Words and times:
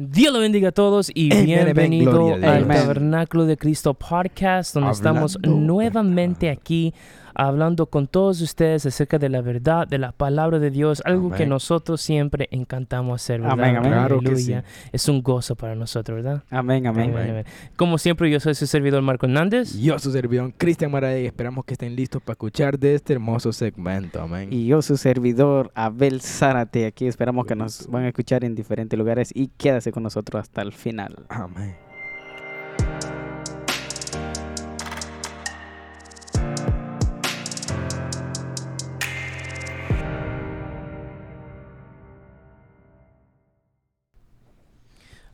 Dios 0.00 0.32
lo 0.32 0.38
bendiga 0.38 0.68
a 0.68 0.72
todos 0.72 1.10
y 1.12 1.28
bienvenido 1.42 2.34
al. 2.34 2.68
Tabernáculo 2.68 3.46
de 3.46 3.56
Cristo 3.56 3.94
Podcast, 3.94 4.74
donde 4.74 4.92
estamos 4.92 5.40
nuevamente 5.42 6.50
aquí 6.50 6.94
hablando 7.38 7.86
con 7.86 8.08
todos 8.08 8.40
ustedes 8.40 8.84
acerca 8.84 9.18
de 9.18 9.28
la 9.28 9.40
verdad, 9.40 9.86
de 9.86 9.98
la 9.98 10.10
palabra 10.10 10.58
de 10.58 10.70
Dios, 10.70 11.00
algo 11.04 11.30
que 11.30 11.46
nosotros 11.46 12.00
siempre 12.00 12.48
encantamos 12.50 13.22
hacer, 13.22 13.40
¿verdad? 13.40 13.52
Amén, 13.52 13.76
amén. 13.76 13.92
Claro 13.92 14.20
que 14.20 14.26
Aleluya. 14.26 14.64
Es 14.92 15.08
un 15.08 15.22
gozo 15.22 15.54
para 15.54 15.76
nosotros, 15.76 16.16
¿verdad? 16.16 16.42
Amén, 16.50 16.86
amén. 16.88 17.10
Amén, 17.10 17.30
amén. 17.30 17.44
Como 17.76 17.96
siempre, 17.96 18.28
yo 18.28 18.40
soy 18.40 18.54
su 18.54 18.66
servidor 18.66 19.02
Marco 19.02 19.26
Hernández. 19.26 19.78
Yo, 19.78 19.98
su 20.00 20.10
servidor 20.10 20.52
Cristian 20.58 20.90
Maray, 20.90 21.26
esperamos 21.26 21.64
que 21.64 21.74
estén 21.74 21.94
listos 21.94 22.20
para 22.20 22.32
escuchar 22.32 22.76
de 22.76 22.96
este 22.96 23.12
hermoso 23.12 23.52
segmento. 23.52 24.20
Amén. 24.20 24.52
Y 24.52 24.66
yo, 24.66 24.82
su 24.82 24.96
servidor, 24.96 25.70
Abel 25.76 26.20
Zárate. 26.20 26.86
Aquí 26.86 27.06
esperamos 27.06 27.46
que 27.46 27.54
nos 27.54 27.86
van 27.86 28.02
a 28.02 28.08
escuchar 28.08 28.44
en 28.44 28.56
diferentes 28.56 28.98
lugares 28.98 29.30
y 29.32 29.46
quédase 29.56 29.92
con 29.92 30.02
nosotros 30.02 30.40
hasta 30.40 30.60
el 30.62 30.72
final. 30.72 31.14
Amén. 31.28 31.87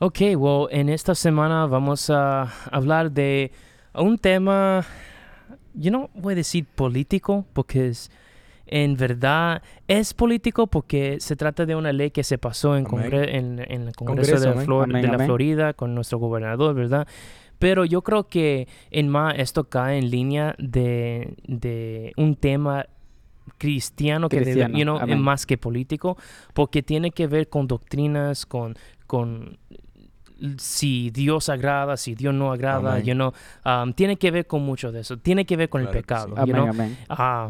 Ok, 0.07 0.19
well, 0.37 0.67
en 0.71 0.91
esta 0.91 1.15
semana 1.15 1.65
vamos 1.65 2.11
a 2.11 2.43
hablar 2.71 3.11
de 3.11 3.51
un 3.95 4.19
tema, 4.19 4.85
yo 5.73 5.91
no 5.91 6.11
voy 6.15 6.35
a 6.35 6.37
decir 6.37 6.67
político, 6.67 7.47
porque 7.55 7.89
es, 7.89 8.11
en 8.67 8.99
verdad 8.99 9.63
es 9.89 10.13
político 10.13 10.67
porque 10.67 11.17
se 11.21 11.37
trata 11.37 11.65
de 11.65 11.75
una 11.75 11.91
ley 11.91 12.11
que 12.11 12.23
se 12.23 12.37
pasó 12.37 12.77
en, 12.77 12.85
congre- 12.85 13.31
en, 13.35 13.61
en 13.67 13.89
el 13.89 13.95
Congreso, 13.97 14.33
Congreso, 14.33 14.41
de, 14.45 14.51
amén. 14.51 14.65
Flor- 14.67 14.85
Amén, 14.91 15.03
de 15.03 15.09
la. 15.09 15.25
Florida 15.25 15.73
con 15.73 15.95
nuestro 15.95 16.19
gobernador, 16.19 16.75
¿verdad? 16.75 17.09
Pero 17.59 17.87
yo 17.87 18.03
creo 18.03 18.29
que 18.29 18.69
en 18.91 19.09
más 19.09 19.37
esto 19.39 19.71
cae 19.71 19.97
en 19.97 20.11
línea 20.11 20.55
de, 20.59 21.35
de 21.47 22.13
un 22.19 22.37
tema 22.37 22.85
cristiano 23.57 24.29
que 24.29 24.41
debe- 24.41 24.53
you 24.79 24.83
know, 24.85 24.99
más 25.23 25.47
que 25.47 25.57
político, 25.57 26.19
porque 26.53 26.83
tiene 26.83 27.11
que 27.11 27.27
ver 27.27 27.49
con 27.49 27.67
doctrinas, 27.69 28.45
con, 28.45 28.75
con 29.07 29.57
si 30.59 31.11
Dios 31.11 31.49
agrada, 31.49 31.97
si 31.97 32.15
Dios 32.15 32.35
no 32.35 32.53
agrada, 32.53 32.93
Amén. 32.95 33.05
you 33.05 33.15
know, 33.15 33.33
um, 33.65 33.93
tiene 33.93 34.17
que 34.17 34.31
ver 34.31 34.47
con 34.47 34.63
mucho 34.63 34.93
de 34.93 35.01
eso, 35.01 35.19
tiene 35.19 35.45
que 35.45 35.57
ver 35.57 35.69
con 35.69 35.83
Claro 35.83 35.93
el 35.93 35.99
sí. 35.99 36.03
pecado, 36.03 36.29
you 36.47 36.55
Amén, 36.55 36.55
know. 36.55 36.69
amén. 36.69 36.97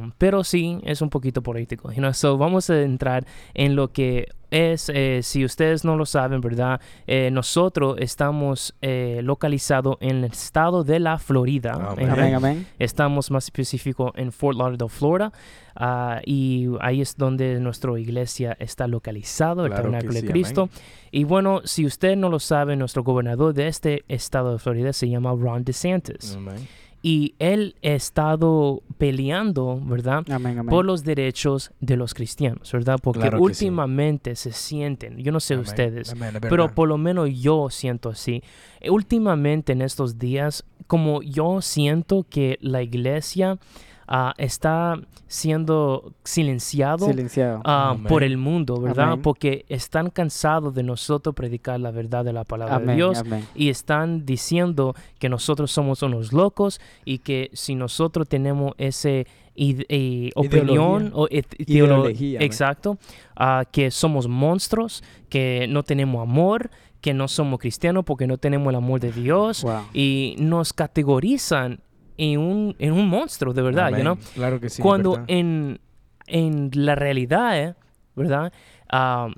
Um, 0.04 0.12
pero 0.18 0.44
sí, 0.44 0.78
es 0.84 1.00
un 1.02 1.10
poquito 1.10 1.42
político. 1.42 1.90
You 1.92 1.98
know? 1.98 2.12
So 2.14 2.38
vamos 2.38 2.70
a 2.70 2.80
entrar 2.82 3.26
en 3.54 3.76
lo 3.76 3.92
que 3.92 4.28
es, 4.54 4.88
eh, 4.88 5.18
si 5.22 5.44
ustedes 5.44 5.84
no 5.84 5.96
lo 5.96 6.06
saben, 6.06 6.40
¿verdad? 6.40 6.80
Eh, 7.08 7.28
nosotros 7.32 7.96
estamos 7.98 8.72
eh, 8.80 9.20
localizados 9.24 9.96
en 10.00 10.18
el 10.18 10.24
estado 10.24 10.84
de 10.84 11.00
la 11.00 11.18
Florida. 11.18 11.72
Amén. 11.72 12.08
Amen. 12.08 12.10
Amén, 12.10 12.34
amén. 12.34 12.66
Estamos 12.78 13.32
más 13.32 13.46
específico 13.46 14.12
en 14.14 14.30
Fort 14.30 14.56
Lauderdale, 14.56 14.88
Florida. 14.88 15.32
ah, 15.74 16.20
y 16.24 16.68
ahí 16.80 17.00
es 17.00 17.16
donde 17.16 17.58
nuestra 17.58 17.98
iglesia 17.98 18.56
está 18.60 18.86
localizado, 18.86 19.64
el 19.64 19.72
Claro 19.72 19.90
Tabernáculo 19.90 20.20
sí, 20.20 20.26
de 20.26 20.32
Cristo. 20.32 20.68
Y 21.10 21.24
bueno, 21.24 21.62
si 21.64 21.84
usted 21.84 22.16
no 22.16 22.28
lo 22.28 22.38
sabe, 22.38 22.76
nuestro 22.76 23.02
gobernador 23.02 23.54
de 23.54 23.66
este 23.66 24.04
estado 24.06 24.52
de 24.52 24.60
Florida 24.60 24.92
se 24.92 25.08
llama 25.08 25.34
Ron 25.36 25.64
DeSantis. 25.64 26.36
Amén. 26.36 26.68
Y 27.06 27.34
él 27.38 27.76
ha 27.84 27.88
estado 27.88 28.82
peleando, 28.96 29.78
¿verdad? 29.84 30.24
Amén, 30.30 30.58
amén. 30.58 30.70
Por 30.70 30.86
los 30.86 31.04
derechos 31.04 31.70
de 31.78 31.98
los 31.98 32.14
cristianos, 32.14 32.72
¿verdad? 32.72 32.98
Porque 33.02 33.20
Claro 33.20 33.36
que 33.44 33.52
sí. 33.52 33.66
últimamente 33.66 34.34
se 34.36 34.52
sienten, 34.52 35.18
yo 35.18 35.30
no 35.30 35.38
sé 35.38 35.52
Amén. 35.52 35.66
ustedes, 35.66 36.14
pero 36.40 36.74
por 36.74 36.88
lo 36.88 36.96
menos 36.96 37.28
yo 37.38 37.68
siento 37.68 38.08
así. 38.08 38.42
Últimamente 38.88 39.72
en 39.74 39.82
estos 39.82 40.18
días, 40.18 40.64
como 40.86 41.20
yo 41.22 41.60
siento 41.60 42.24
que 42.26 42.56
la 42.62 42.80
iglesia 42.82 43.58
ah, 44.06 44.34
está 44.38 44.98
siendo 45.26 46.12
silenciado 46.22 47.06
Silenciado. 47.06 47.60
ah, 47.64 47.96
por 48.08 48.22
el 48.22 48.36
mundo, 48.36 48.80
¿verdad? 48.80 49.12
Amén. 49.12 49.22
Porque 49.22 49.64
están 49.68 50.10
cansados 50.10 50.74
de 50.74 50.82
nosotros 50.82 51.34
predicar 51.34 51.80
la 51.80 51.90
verdad 51.90 52.24
de 52.24 52.32
la 52.32 52.44
palabra 52.44 52.78
de 52.78 52.94
Dios 52.94 53.18
amén. 53.18 53.44
y 53.54 53.68
están 53.68 54.24
diciendo 54.26 54.94
que 55.18 55.28
nosotros 55.28 55.70
somos 55.72 56.02
unos 56.02 56.32
locos 56.32 56.80
y 57.04 57.18
que 57.18 57.50
si 57.52 57.74
nosotros 57.74 58.28
tenemos 58.28 58.74
ese 58.78 59.26
eh, 59.56 60.30
opinión 60.34 61.10
o 61.14 61.26
id- 61.28 61.44
ideolo- 61.58 62.10
Ideología, 62.10 62.40
exacto 62.40 62.98
ah, 63.36 63.64
que 63.70 63.90
somos 63.90 64.26
monstruos 64.28 65.02
que 65.28 65.66
no 65.68 65.82
tenemos 65.84 66.22
amor 66.22 66.70
que 67.00 67.14
no 67.14 67.28
somos 67.28 67.60
cristianos 67.60 68.04
porque 68.04 68.26
no 68.26 68.36
tenemos 68.38 68.70
el 68.70 68.76
amor 68.76 68.98
de 69.00 69.12
Dios 69.12 69.62
Wow. 69.62 69.82
y 69.92 70.34
nos 70.38 70.72
categorizan 70.72 71.80
en 72.16 72.38
un, 72.40 72.76
en 72.78 72.92
un 72.92 73.08
monstruo 73.08 73.52
de 73.52 73.62
verdad 73.62 73.88
you 73.90 73.94
Amén. 73.96 74.02
know? 74.04 74.18
Claro 74.34 74.60
que 74.60 74.68
sí. 74.70 74.80
cuando 74.82 75.12
verdad. 75.12 75.24
en, 75.28 75.80
en 76.26 76.70
la 76.74 76.94
realidad 76.94 77.60
eh, 77.60 77.74
verdad 78.14 78.52
Ah, 78.88 79.28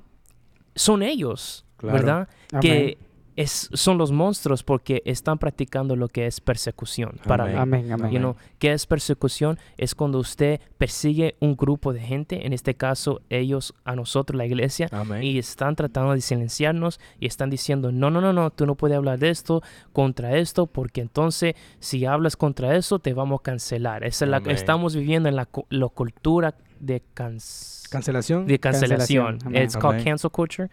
son 0.75 1.01
ellos 1.01 1.65
Claro. 1.77 1.97
verdad 1.97 2.29
Amén. 2.51 2.61
que 2.61 2.97
es, 3.37 3.69
son 3.71 3.97
los 3.97 4.11
monstruos 4.11 4.63
porque 4.63 5.01
están 5.05 5.37
practicando 5.37 5.95
lo 5.95 6.09
que 6.09 6.25
es 6.25 6.41
persecución 6.41 7.19
para 7.25 7.43
Amén. 7.45 7.55
mí. 7.55 7.61
Amén, 7.61 7.91
amén. 7.93 8.11
You 8.11 8.17
know, 8.19 8.35
¿Qué 8.59 8.73
es 8.73 8.85
persecución? 8.85 9.57
Es 9.77 9.95
cuando 9.95 10.17
usted 10.19 10.59
persigue 10.77 11.35
un 11.39 11.55
grupo 11.55 11.93
de 11.93 12.01
gente, 12.01 12.45
en 12.45 12.51
este 12.51 12.73
caso 12.73 13.21
ellos 13.29 13.73
a 13.85 13.95
nosotros, 13.95 14.35
la 14.37 14.45
iglesia, 14.45 14.89
Amén. 14.91 15.23
y 15.23 15.37
están 15.37 15.75
tratando 15.75 16.13
de 16.13 16.21
silenciarnos 16.21 16.99
y 17.19 17.27
están 17.27 17.49
diciendo, 17.49 17.91
no, 17.91 18.09
no, 18.09 18.19
no, 18.21 18.33
no, 18.33 18.49
tú 18.49 18.65
no 18.65 18.75
puedes 18.75 18.97
hablar 18.97 19.19
de 19.19 19.29
esto, 19.29 19.61
contra 19.93 20.35
esto, 20.35 20.65
porque 20.65 21.01
entonces 21.01 21.53
si 21.79 22.05
hablas 22.05 22.35
contra 22.35 22.75
eso 22.75 22.99
te 22.99 23.13
vamos 23.13 23.39
a 23.39 23.43
cancelar. 23.43 24.03
Esa 24.03 24.25
es 24.25 24.31
la, 24.31 24.37
estamos 24.47 24.95
viviendo 24.95 25.29
en 25.29 25.35
la, 25.35 25.47
la 25.69 25.87
cultura 25.89 26.55
de, 26.79 27.03
cans- 27.13 27.85
Cancelación. 27.91 28.47
de 28.47 28.59
cancelación. 28.59 29.37
Cancelación. 29.37 29.63
It's 29.63 29.77
called 29.77 30.03
cancel 30.03 30.31
culture. 30.31 30.69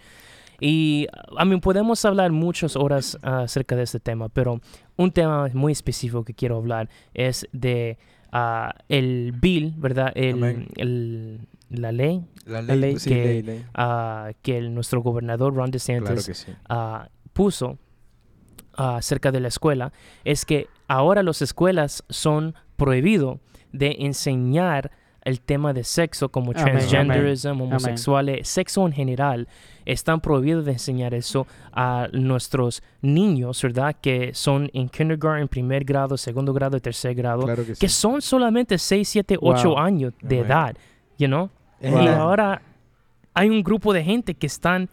Y, 0.61 1.07
a 1.37 1.45
mí 1.45 1.59
podemos 1.61 2.05
hablar 2.05 2.33
muchas 2.33 2.77
horas 2.77 3.19
acerca 3.23 3.77
de 3.77 3.83
este 3.83 4.01
tema, 4.01 4.29
pero 4.29 4.61
un 4.97 5.11
tema 5.11 5.49
muy 5.53 5.73
específico 5.73 6.25
que 6.25 6.35
quiero 6.35 6.57
hablar 6.57 6.89
es 7.15 7.47
de 7.53 7.99
ah, 8.33 8.75
el 8.89 9.33
bill, 9.33 9.75
¿verdad? 9.77 10.13
El, 10.15 10.69
el- 10.77 11.41
la 11.71 11.91
ley 11.93 12.25
La 12.47 12.63
La 12.63 12.77
ley. 12.77 12.99
sí, 12.99 13.09
que- 13.11 13.25
ley, 13.25 13.43
ley. 13.43 13.65
ah, 13.75 14.31
que 14.43 14.59
el- 14.59 14.75
nuestro 14.75 15.01
gobernador 15.03 15.55
Ron 15.55 15.71
DeSantis 15.71 16.05
Claro 16.11 16.23
que 16.25 16.35
sí. 16.35 16.53
ah, 16.69 17.09
puso 17.33 17.79
acerca 18.77 19.31
de 19.33 19.41
la 19.41 19.49
escuela 19.49 19.93
es 20.25 20.45
que 20.45 20.67
ahora 20.89 21.23
las 21.23 21.43
escuelas 21.43 22.05
son 22.09 22.55
prohibido 22.77 23.41
de 23.73 23.97
enseñar 24.01 24.91
el 25.25 25.41
tema 25.41 25.73
de 25.73 25.85
sexo 25.85 26.29
como 26.29 26.51
Amén, 26.53 26.65
transgenderism, 26.65 27.61
homosexuales, 27.63 28.47
sexo 28.47 28.87
en 28.87 28.93
general, 28.93 29.49
están 29.87 30.21
prohibidos 30.21 30.65
de 30.67 30.73
enseñar 30.73 31.15
eso 31.15 31.47
a 31.73 32.09
nuestros 32.13 32.83
niños, 33.01 33.61
¿verdad? 33.63 33.97
Que 34.01 34.33
son 34.35 34.71
en 34.75 34.89
kindergarten, 34.89 35.49
primer 35.49 35.85
grado, 35.85 36.17
segundo 36.17 36.53
grado, 36.53 36.79
tercer 36.81 37.15
grado, 37.15 37.43
Claro 37.45 37.65
que 37.65 37.75
sí. 37.75 37.81
que 37.81 37.89
son 37.89 38.21
solamente 38.21 38.77
6, 38.79 39.09
7, 39.09 39.37
8 39.41 39.69
Wow. 39.71 39.79
años 39.79 40.13
de 40.21 40.37
Amén. 40.41 40.47
edad, 40.51 40.77
you 41.19 41.27
know? 41.27 41.51
Y 41.81 42.07
ahora 42.09 42.63
hay 43.35 43.49
un 43.51 43.63
grupo 43.63 43.93
de 43.93 44.03
gente 44.05 44.35
que 44.35 44.47
están 44.47 44.89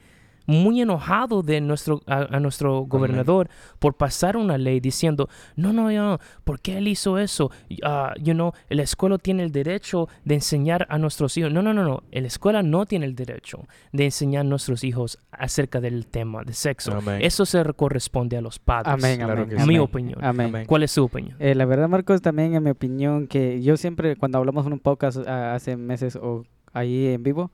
muy 0.46 0.82
enojados 0.82 1.46
de 1.46 1.62
nuestro, 1.62 2.02
a, 2.08 2.36
a 2.36 2.40
nuestro 2.40 2.82
gobernador 2.82 3.50
por 3.80 3.96
pasar 3.96 4.38
una 4.38 4.58
ley 4.58 4.80
diciendo, 4.80 5.30
no, 5.56 5.74
no, 5.74 5.92
no, 5.92 6.20
¿por 6.44 6.60
qué 6.60 6.78
él 6.78 6.88
hizo 6.88 7.18
eso? 7.18 7.52
Ah, 7.84 8.14
you 8.20 8.34
know, 8.34 8.54
la 8.70 8.84
escuela 8.84 9.18
tiene 9.18 9.44
el 9.44 9.52
derecho 9.52 10.08
de 10.26 10.36
enseñar 10.36 10.88
a 10.90 10.98
nuestros 10.98 11.38
hijos. 11.38 11.52
No, 11.52 11.62
no, 11.62 11.74
no, 11.74 11.84
no, 11.84 12.04
la 12.12 12.28
escuela 12.28 12.64
no 12.64 12.86
tiene 12.86 13.06
el 13.06 13.16
derecho 13.16 13.66
de 13.92 14.06
enseñar 14.06 14.42
a 14.42 14.44
nuestros 14.44 14.84
hijos 14.84 15.18
acerca 15.32 15.82
del 15.82 16.08
tema 16.08 16.44
de 16.44 16.54
sexo. 16.54 16.94
Amén. 16.94 17.20
Eso 17.22 17.46
se 17.46 17.64
corresponde 17.74 18.38
a 18.38 18.42
los 18.42 18.60
padres. 18.60 18.94
Amén, 18.94 19.18
Claro 19.18 19.44
amén, 19.44 19.58
que 19.58 19.66
Mi 19.66 19.80
opinión. 19.80 20.24
Amén. 20.24 20.48
Amén. 20.48 20.66
¿Cuál 20.66 20.84
es 20.84 20.92
su 20.92 21.04
opinión? 21.04 21.36
Eh, 21.40 21.56
la 21.56 21.66
verdad, 21.66 21.88
Marcos, 21.88 22.22
también 22.22 22.54
en 22.56 22.64
mi 22.64 22.70
opinión, 22.70 23.28
que 23.28 23.62
yo 23.62 23.78
siempre, 23.78 24.16
cuando 24.16 24.38
hablamos 24.38 24.66
en 24.66 24.74
un 24.74 24.80
podcast 24.80 25.18
ah, 25.28 25.54
hace 25.54 25.78
meses 25.78 26.16
o 26.16 26.44
ahí 26.74 27.08
en 27.08 27.24
vivo, 27.24 27.52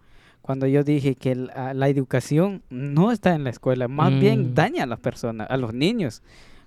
cuando 0.47 0.65
yo 0.65 0.83
dije 0.83 1.13
que 1.15 1.35
la, 1.35 1.73
la 1.75 1.88
educación 1.89 2.63
no 2.71 3.11
está 3.11 3.35
en 3.35 3.44
la 3.44 3.51
escuela, 3.51 3.88
más 3.88 4.11
Mm. 4.13 4.19
bien 4.19 4.55
daña 4.55 4.83
a 4.83 4.88
las 4.88 4.99
personas, 4.99 5.45
a 5.51 5.57
los 5.57 5.73
niños, 5.73 6.23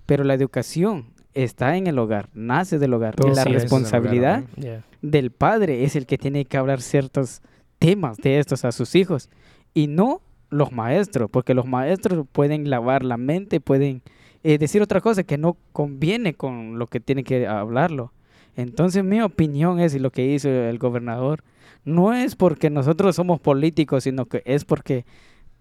pero 0.07 0.23
la 0.23 0.35
educación 0.35 1.07
está 1.35 1.77
en 1.77 1.87
el 1.87 1.99
hogar, 1.99 2.29
nace 2.35 2.79
del 2.79 2.93
hogar. 2.95 3.17
Todo 3.17 3.33
y 3.33 3.35
la 3.35 3.43
sí 3.45 3.49
responsabilidad 3.53 4.45
hogar, 4.45 4.61
Yeah. 4.61 4.85
del 5.03 5.31
padre 5.33 5.83
es 5.85 5.97
el 5.97 6.05
que 6.07 6.19
tiene 6.19 6.45
que 6.45 6.57
hablar 6.59 6.81
ciertos 6.83 7.41
temas 7.79 8.19
de 8.19 8.39
estos 8.39 8.65
a 8.65 8.73
sus 8.73 8.95
hijos 8.95 9.29
y 9.75 9.87
no 9.87 10.21
los 10.51 10.73
maestros, 10.73 11.31
porque 11.31 11.55
los 11.55 11.65
maestros 11.67 12.27
pueden 12.31 12.69
lavar 12.71 13.03
la 13.05 13.17
mente, 13.17 13.61
pueden 13.61 14.03
eh, 14.43 14.59
decir 14.59 14.83
otra 14.83 15.01
cosa 15.01 15.23
que 15.23 15.39
no 15.39 15.57
conviene 15.73 16.35
con 16.35 16.79
lo 16.79 16.87
que 16.87 17.01
tiene 17.01 17.25
que 17.25 17.47
hablarlo. 17.47 18.13
Entonces 18.57 19.05
mi 19.05 19.21
opinión 19.21 19.81
es, 19.81 19.95
y 19.95 19.99
lo 19.99 20.11
que 20.11 20.27
hizo 20.27 20.49
el 20.49 20.79
gobernador, 20.79 21.43
no 21.85 22.13
es 22.13 22.37
porque 22.37 22.71
nosotros 22.71 23.17
somos 23.17 23.41
políticos, 23.41 24.05
sino 24.05 24.27
que 24.27 24.43
es 24.45 24.65
porque 24.65 25.05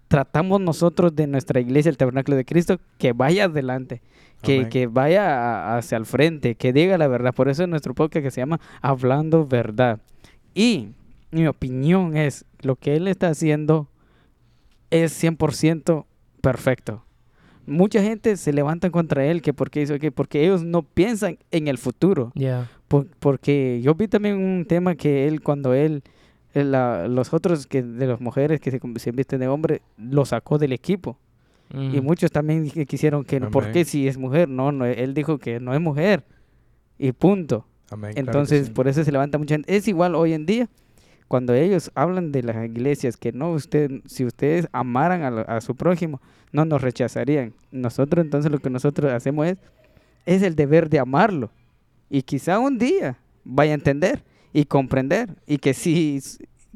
tratamos 0.07 0.59
nosotros 0.59 1.15
de 1.15 1.27
nuestra 1.27 1.61
iglesia, 1.61 1.89
el 1.89 1.97
tabernáculo 1.97 2.35
de 2.35 2.45
Cristo, 2.45 2.79
que 2.97 3.13
vaya 3.13 3.45
adelante, 3.45 4.01
que, 4.41 4.67
que 4.67 4.87
vaya 4.87 5.77
hacia 5.77 5.97
el 5.97 6.05
frente, 6.05 6.55
que 6.55 6.73
diga 6.73 6.97
la 6.97 7.07
verdad. 7.07 7.33
Por 7.33 7.47
eso 7.47 7.63
es 7.63 7.69
nuestro 7.69 7.93
podcast 7.93 8.23
que 8.23 8.31
se 8.31 8.41
llama 8.41 8.59
Hablando 8.81 9.45
Verdad. 9.45 9.99
Y 10.53 10.89
mi 11.31 11.47
opinión 11.47 12.17
es, 12.17 12.45
lo 12.61 12.75
que 12.75 12.95
él 12.95 13.07
está 13.07 13.29
haciendo 13.29 13.87
es 14.89 15.23
100% 15.23 16.05
perfecto. 16.41 17.05
Mucha 17.67 18.01
gente 18.01 18.35
se 18.35 18.51
levanta 18.51 18.89
contra 18.89 19.25
él, 19.25 19.43
que 19.43 19.53
porque 19.53 19.81
hizo 19.81 19.99
que 19.99 20.11
porque 20.11 20.43
ellos 20.43 20.63
no 20.63 20.81
piensan 20.81 21.37
en 21.51 21.67
el 21.67 21.77
futuro. 21.77 22.31
Yeah. 22.33 22.67
Por- 22.89 23.07
porque 23.19 23.79
yo 23.81 23.95
vi 23.95 24.07
también 24.09 24.35
un 24.37 24.65
tema 24.65 24.95
que 24.95 25.27
él, 25.27 25.41
cuando 25.41 25.73
él, 25.73 26.03
él, 26.53 26.71
la- 26.71 27.07
los 27.07 27.33
otros 27.33 27.65
que 27.67 27.81
de 27.83 28.07
las 28.07 28.19
mujeres 28.19 28.59
que 28.59 28.71
se, 28.71 28.79
se 28.97 29.11
visten 29.11 29.39
de 29.39 29.47
hombre, 29.47 29.81
lo 29.97 30.25
sacó 30.25 30.57
del 30.57 30.73
equipo. 30.73 31.17
Y 31.71 32.01
Mm. 32.01 32.03
muchos 32.03 32.31
también 32.31 32.67
quisieron 32.69 33.23
que, 33.23 33.39
¿por 33.41 33.63
Amén. 33.63 33.73
qué 33.73 33.85
si 33.85 34.07
es 34.07 34.17
mujer? 34.17 34.49
No, 34.49 34.71
no, 34.71 34.85
él 34.85 35.13
dijo 35.13 35.37
que 35.37 35.59
no 35.61 35.73
es 35.73 35.79
mujer. 35.79 36.23
Y 36.97 37.11
punto. 37.13 37.65
Amén, 37.91 38.11
claro 38.11 38.13
que 38.13 38.19
Entonces, 38.19 38.67
sí. 38.67 38.73
por 38.73 38.87
eso 38.87 39.03
se 39.03 39.11
levanta 39.11 39.37
mucha 39.37 39.53
gente. 39.55 39.75
Es 39.75 39.87
igual 39.87 40.15
hoy 40.15 40.33
en 40.33 40.45
día, 40.47 40.67
cuando 41.27 41.53
ellos 41.53 41.91
hablan 41.93 42.31
de 42.31 42.41
las 42.41 42.55
iglesias, 42.65 43.17
que 43.17 43.31
no, 43.31 43.51
usted, 43.51 44.01
si 44.07 44.25
ustedes 44.25 44.67
amaran 44.71 45.21
a, 45.21 45.41
a 45.41 45.61
su 45.61 45.75
prójimo, 45.75 46.19
no 46.51 46.65
nos 46.65 46.81
rechazarían. 46.81 47.53
Nosotros, 47.71 48.25
entonces, 48.25 48.51
lo 48.51 48.57
que 48.57 48.71
nosotros 48.71 49.11
hacemos 49.13 49.45
es, 49.45 49.57
es 50.25 50.41
el 50.41 50.55
deber 50.55 50.89
de 50.89 50.97
amarlo. 50.97 51.51
Y 52.09 52.23
quizá 52.23 52.59
un 52.59 52.77
día 52.77 53.17
vaya 53.43 53.71
a 53.71 53.75
entender 53.75 54.23
y 54.53 54.65
comprender. 54.65 55.35
Y 55.45 55.57
que 55.57 55.73
sí, 55.73 56.19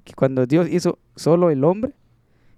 que 0.03 0.13
cuando 0.13 0.45
Dios 0.45 0.69
hizo 0.69 0.99
solo 1.15 1.49
el 1.49 1.63
hombre 1.63 1.93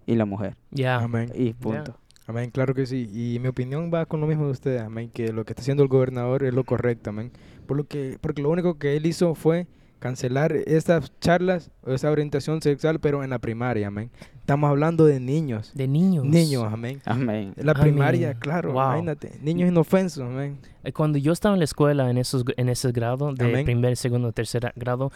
y 0.05 0.15
la 0.15 0.25
mujer. 0.25 0.55
Yeah. 0.71 0.99
Amén. 0.99 1.31
Y 1.35 1.53
punto. 1.53 1.97
Amén, 2.27 2.49
claro 2.49 2.73
que 2.73 2.87
sí. 2.87 3.07
Y 3.13 3.39
mi 3.39 3.49
opinión 3.49 3.91
va 3.93 4.07
con 4.07 4.19
lo 4.19 4.25
mismo 4.25 4.45
de 4.45 4.51
ustedes, 4.51 4.81
amén, 4.81 5.11
que 5.13 5.31
lo 5.31 5.45
que 5.45 5.53
está 5.53 5.61
haciendo 5.61 5.83
el 5.83 5.89
gobernador 5.89 6.43
es 6.43 6.53
lo 6.55 6.63
correcto, 6.63 7.11
amén. 7.11 7.31
Por 7.67 7.77
lo 7.77 7.83
que, 7.83 8.17
porque 8.19 8.41
lo 8.41 8.49
único 8.49 8.79
que 8.79 8.97
él 8.97 9.05
hizo 9.05 9.35
fue 9.35 9.67
cancelar 9.99 10.51
estas 10.53 11.11
charlas 11.19 11.71
o 11.83 11.91
esa 11.93 12.11
orientación 12.11 12.61
sexual, 12.61 12.99
pero 12.99 13.23
en 13.23 13.29
la 13.29 13.39
primaria, 13.39 13.87
amén. 13.87 14.11
Estamos 14.39 14.69
hablando 14.69 15.05
de 15.05 15.19
niños. 15.19 15.71
De 15.73 15.87
niños. 15.87 16.23
Niños, 16.25 16.65
amén. 16.71 17.01
Amén. 17.05 17.53
La 17.57 17.71
Amén. 17.71 17.83
primaria, 17.83 18.33
claro, 18.35 18.73
Wow. 18.73 18.81
imagínate. 18.83 19.31
Niños 19.41 19.69
inofensos, 19.69 20.23
amén. 20.23 20.59
Eh, 20.83 20.91
Cuando 20.93 21.17
yo 21.17 21.31
estaba 21.33 21.55
en 21.55 21.59
la 21.59 21.65
escuela 21.65 22.09
en 22.11 22.17
esos 22.19 22.43
en 22.55 22.69
ese 22.69 22.91
grado 22.91 23.33
de 23.33 23.45
Amén. 23.45 23.65
primer, 23.65 23.97
segundo, 23.97 24.31
tercer 24.33 24.71
grado, 24.75 25.11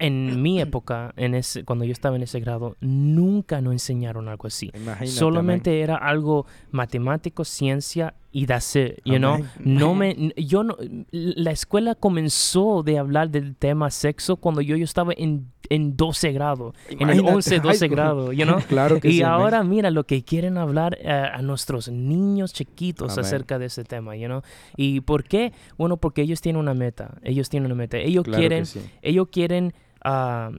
en 0.00 0.40
mi 0.42 0.60
época, 0.60 1.12
en 1.16 1.34
ese 1.34 1.64
cuando 1.64 1.84
yo 1.84 1.92
estaba 1.92 2.16
en 2.16 2.22
ese 2.22 2.40
grado, 2.40 2.76
nunca 2.80 3.60
nos 3.60 3.72
enseñaron 3.72 4.28
algo 4.28 4.46
así. 4.48 4.70
Imagínate, 4.74 5.06
Solamente 5.06 5.80
era 5.80 5.96
algo 5.96 6.46
matemático, 6.72 7.44
ciencia 7.44 8.14
y 8.32 8.46
that's 8.46 8.76
it, 8.76 8.98
you 9.04 9.16
know. 9.18 9.38
No 9.58 9.94
me 9.94 10.32
yo 10.36 10.62
no 10.62 10.76
la 11.10 11.50
escuela 11.50 11.94
comenzó 11.94 12.82
de 12.82 12.98
hablar 12.98 13.30
del 13.30 13.56
tema 13.56 13.90
sexo 13.90 14.36
cuando 14.36 14.60
yo 14.60 14.76
yo 14.76 14.84
estaba 14.84 15.12
en 15.16 15.50
en 15.68 15.96
12 15.96 16.32
grado, 16.32 16.74
en 16.88 17.10
el 17.10 17.18
Imagínate, 17.20 17.34
11, 17.36 17.50
high 17.50 17.60
12 17.60 17.76
school. 17.78 17.90
grado, 17.90 18.32
you 18.32 18.44
know. 18.44 18.58
Claro 18.68 18.98
que 18.98 19.08
Y 19.08 19.12
sí, 19.18 19.22
ahora 19.22 19.62
mira 19.62 19.90
lo 19.92 20.02
que 20.04 20.24
quieren 20.24 20.58
hablar 20.58 20.98
eh, 21.00 21.08
a 21.08 21.40
nuestros 21.42 21.88
niños 21.88 22.52
chiquitos 22.52 23.12
Amén. 23.12 23.24
acerca 23.24 23.58
de 23.60 23.66
ese 23.66 23.84
tema, 23.84 24.16
you 24.16 24.26
know? 24.26 24.42
¿Y 24.76 25.00
por 25.02 25.22
qué? 25.22 25.52
Bueno, 25.78 25.96
porque 25.96 26.22
ellos 26.22 26.40
tienen 26.40 26.58
una 26.60 26.74
meta. 26.74 27.18
Ellos 27.22 27.48
tienen 27.48 27.66
una 27.66 27.76
meta. 27.76 27.98
Ellos 27.98 28.24
Claro 28.24 28.38
quieren 28.40 28.66
sí. 28.66 28.80
ellos 29.02 29.28
quieren 29.30 29.72
ah, 30.04 30.50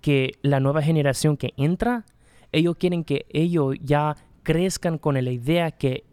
que 0.00 0.32
la 0.42 0.60
nueva 0.60 0.82
generación 0.82 1.36
que 1.36 1.52
entra, 1.56 2.04
ellos 2.52 2.76
quieren 2.76 3.04
que 3.04 3.26
ellos 3.30 3.76
ya 3.82 4.16
crezcan 4.42 4.98
con 4.98 5.14
la 5.22 5.30
idea 5.30 5.70
que 5.70 6.04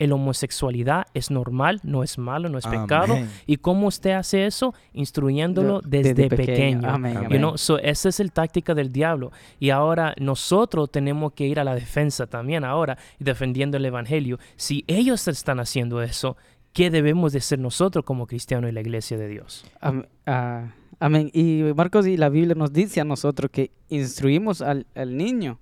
el 0.00 0.10
homosexualidad 0.10 1.04
es 1.14 1.30
normal, 1.30 1.78
no 1.84 2.02
es 2.02 2.18
malo, 2.18 2.48
no 2.48 2.58
es 2.58 2.66
pecado. 2.66 3.14
Amén. 3.14 3.30
¿Y 3.46 3.58
cómo 3.58 3.86
usted 3.86 4.10
hace 4.10 4.44
eso? 4.44 4.74
Instruyéndolo 4.92 5.80
De- 5.82 5.98
desde, 5.98 6.14
desde 6.14 6.28
pequeño. 6.36 6.46
pequeño. 6.46 6.88
Amén, 6.90 7.16
Amén. 7.16 7.22
You 7.22 7.26
amén. 7.36 7.38
know, 7.40 7.56
so 7.58 7.78
esa 7.78 8.08
es 8.08 8.18
la 8.18 8.28
táctica 8.28 8.74
del 8.74 8.90
diablo. 8.92 9.30
Y 9.60 9.70
ahora 9.70 10.12
nosotros 10.18 10.90
tenemos 10.90 11.32
que 11.34 11.46
ir 11.46 11.60
a 11.60 11.64
la 11.64 11.74
defensa 11.76 12.26
también 12.26 12.64
ahora, 12.64 12.98
defendiendo 13.20 13.76
el 13.76 13.84
evangelio. 13.84 14.38
Si 14.56 14.84
ellos 14.88 15.28
están 15.28 15.60
haciendo 15.60 16.02
eso, 16.02 16.36
¿qué 16.74 16.90
debemos 16.90 17.32
de 17.32 17.40
ser 17.40 17.58
nosotros 17.58 18.04
como 18.04 18.26
cristianos 18.26 18.68
y 18.68 18.74
la 18.74 18.82
iglesia 18.82 19.16
de 19.16 19.28
Dios? 19.28 19.64
Am- 19.80 20.04
ah, 20.26 20.74
amén. 21.00 21.30
Y 21.32 21.62
Marcos 21.74 22.06
y 22.06 22.18
la 22.18 22.28
Biblia 22.28 22.54
nos 22.54 22.72
dice 22.74 23.00
a 23.00 23.04
nosotros 23.04 23.50
que 23.50 23.70
instruimos 23.88 24.60
al, 24.60 24.86
al 24.94 25.16
niño 25.16 25.58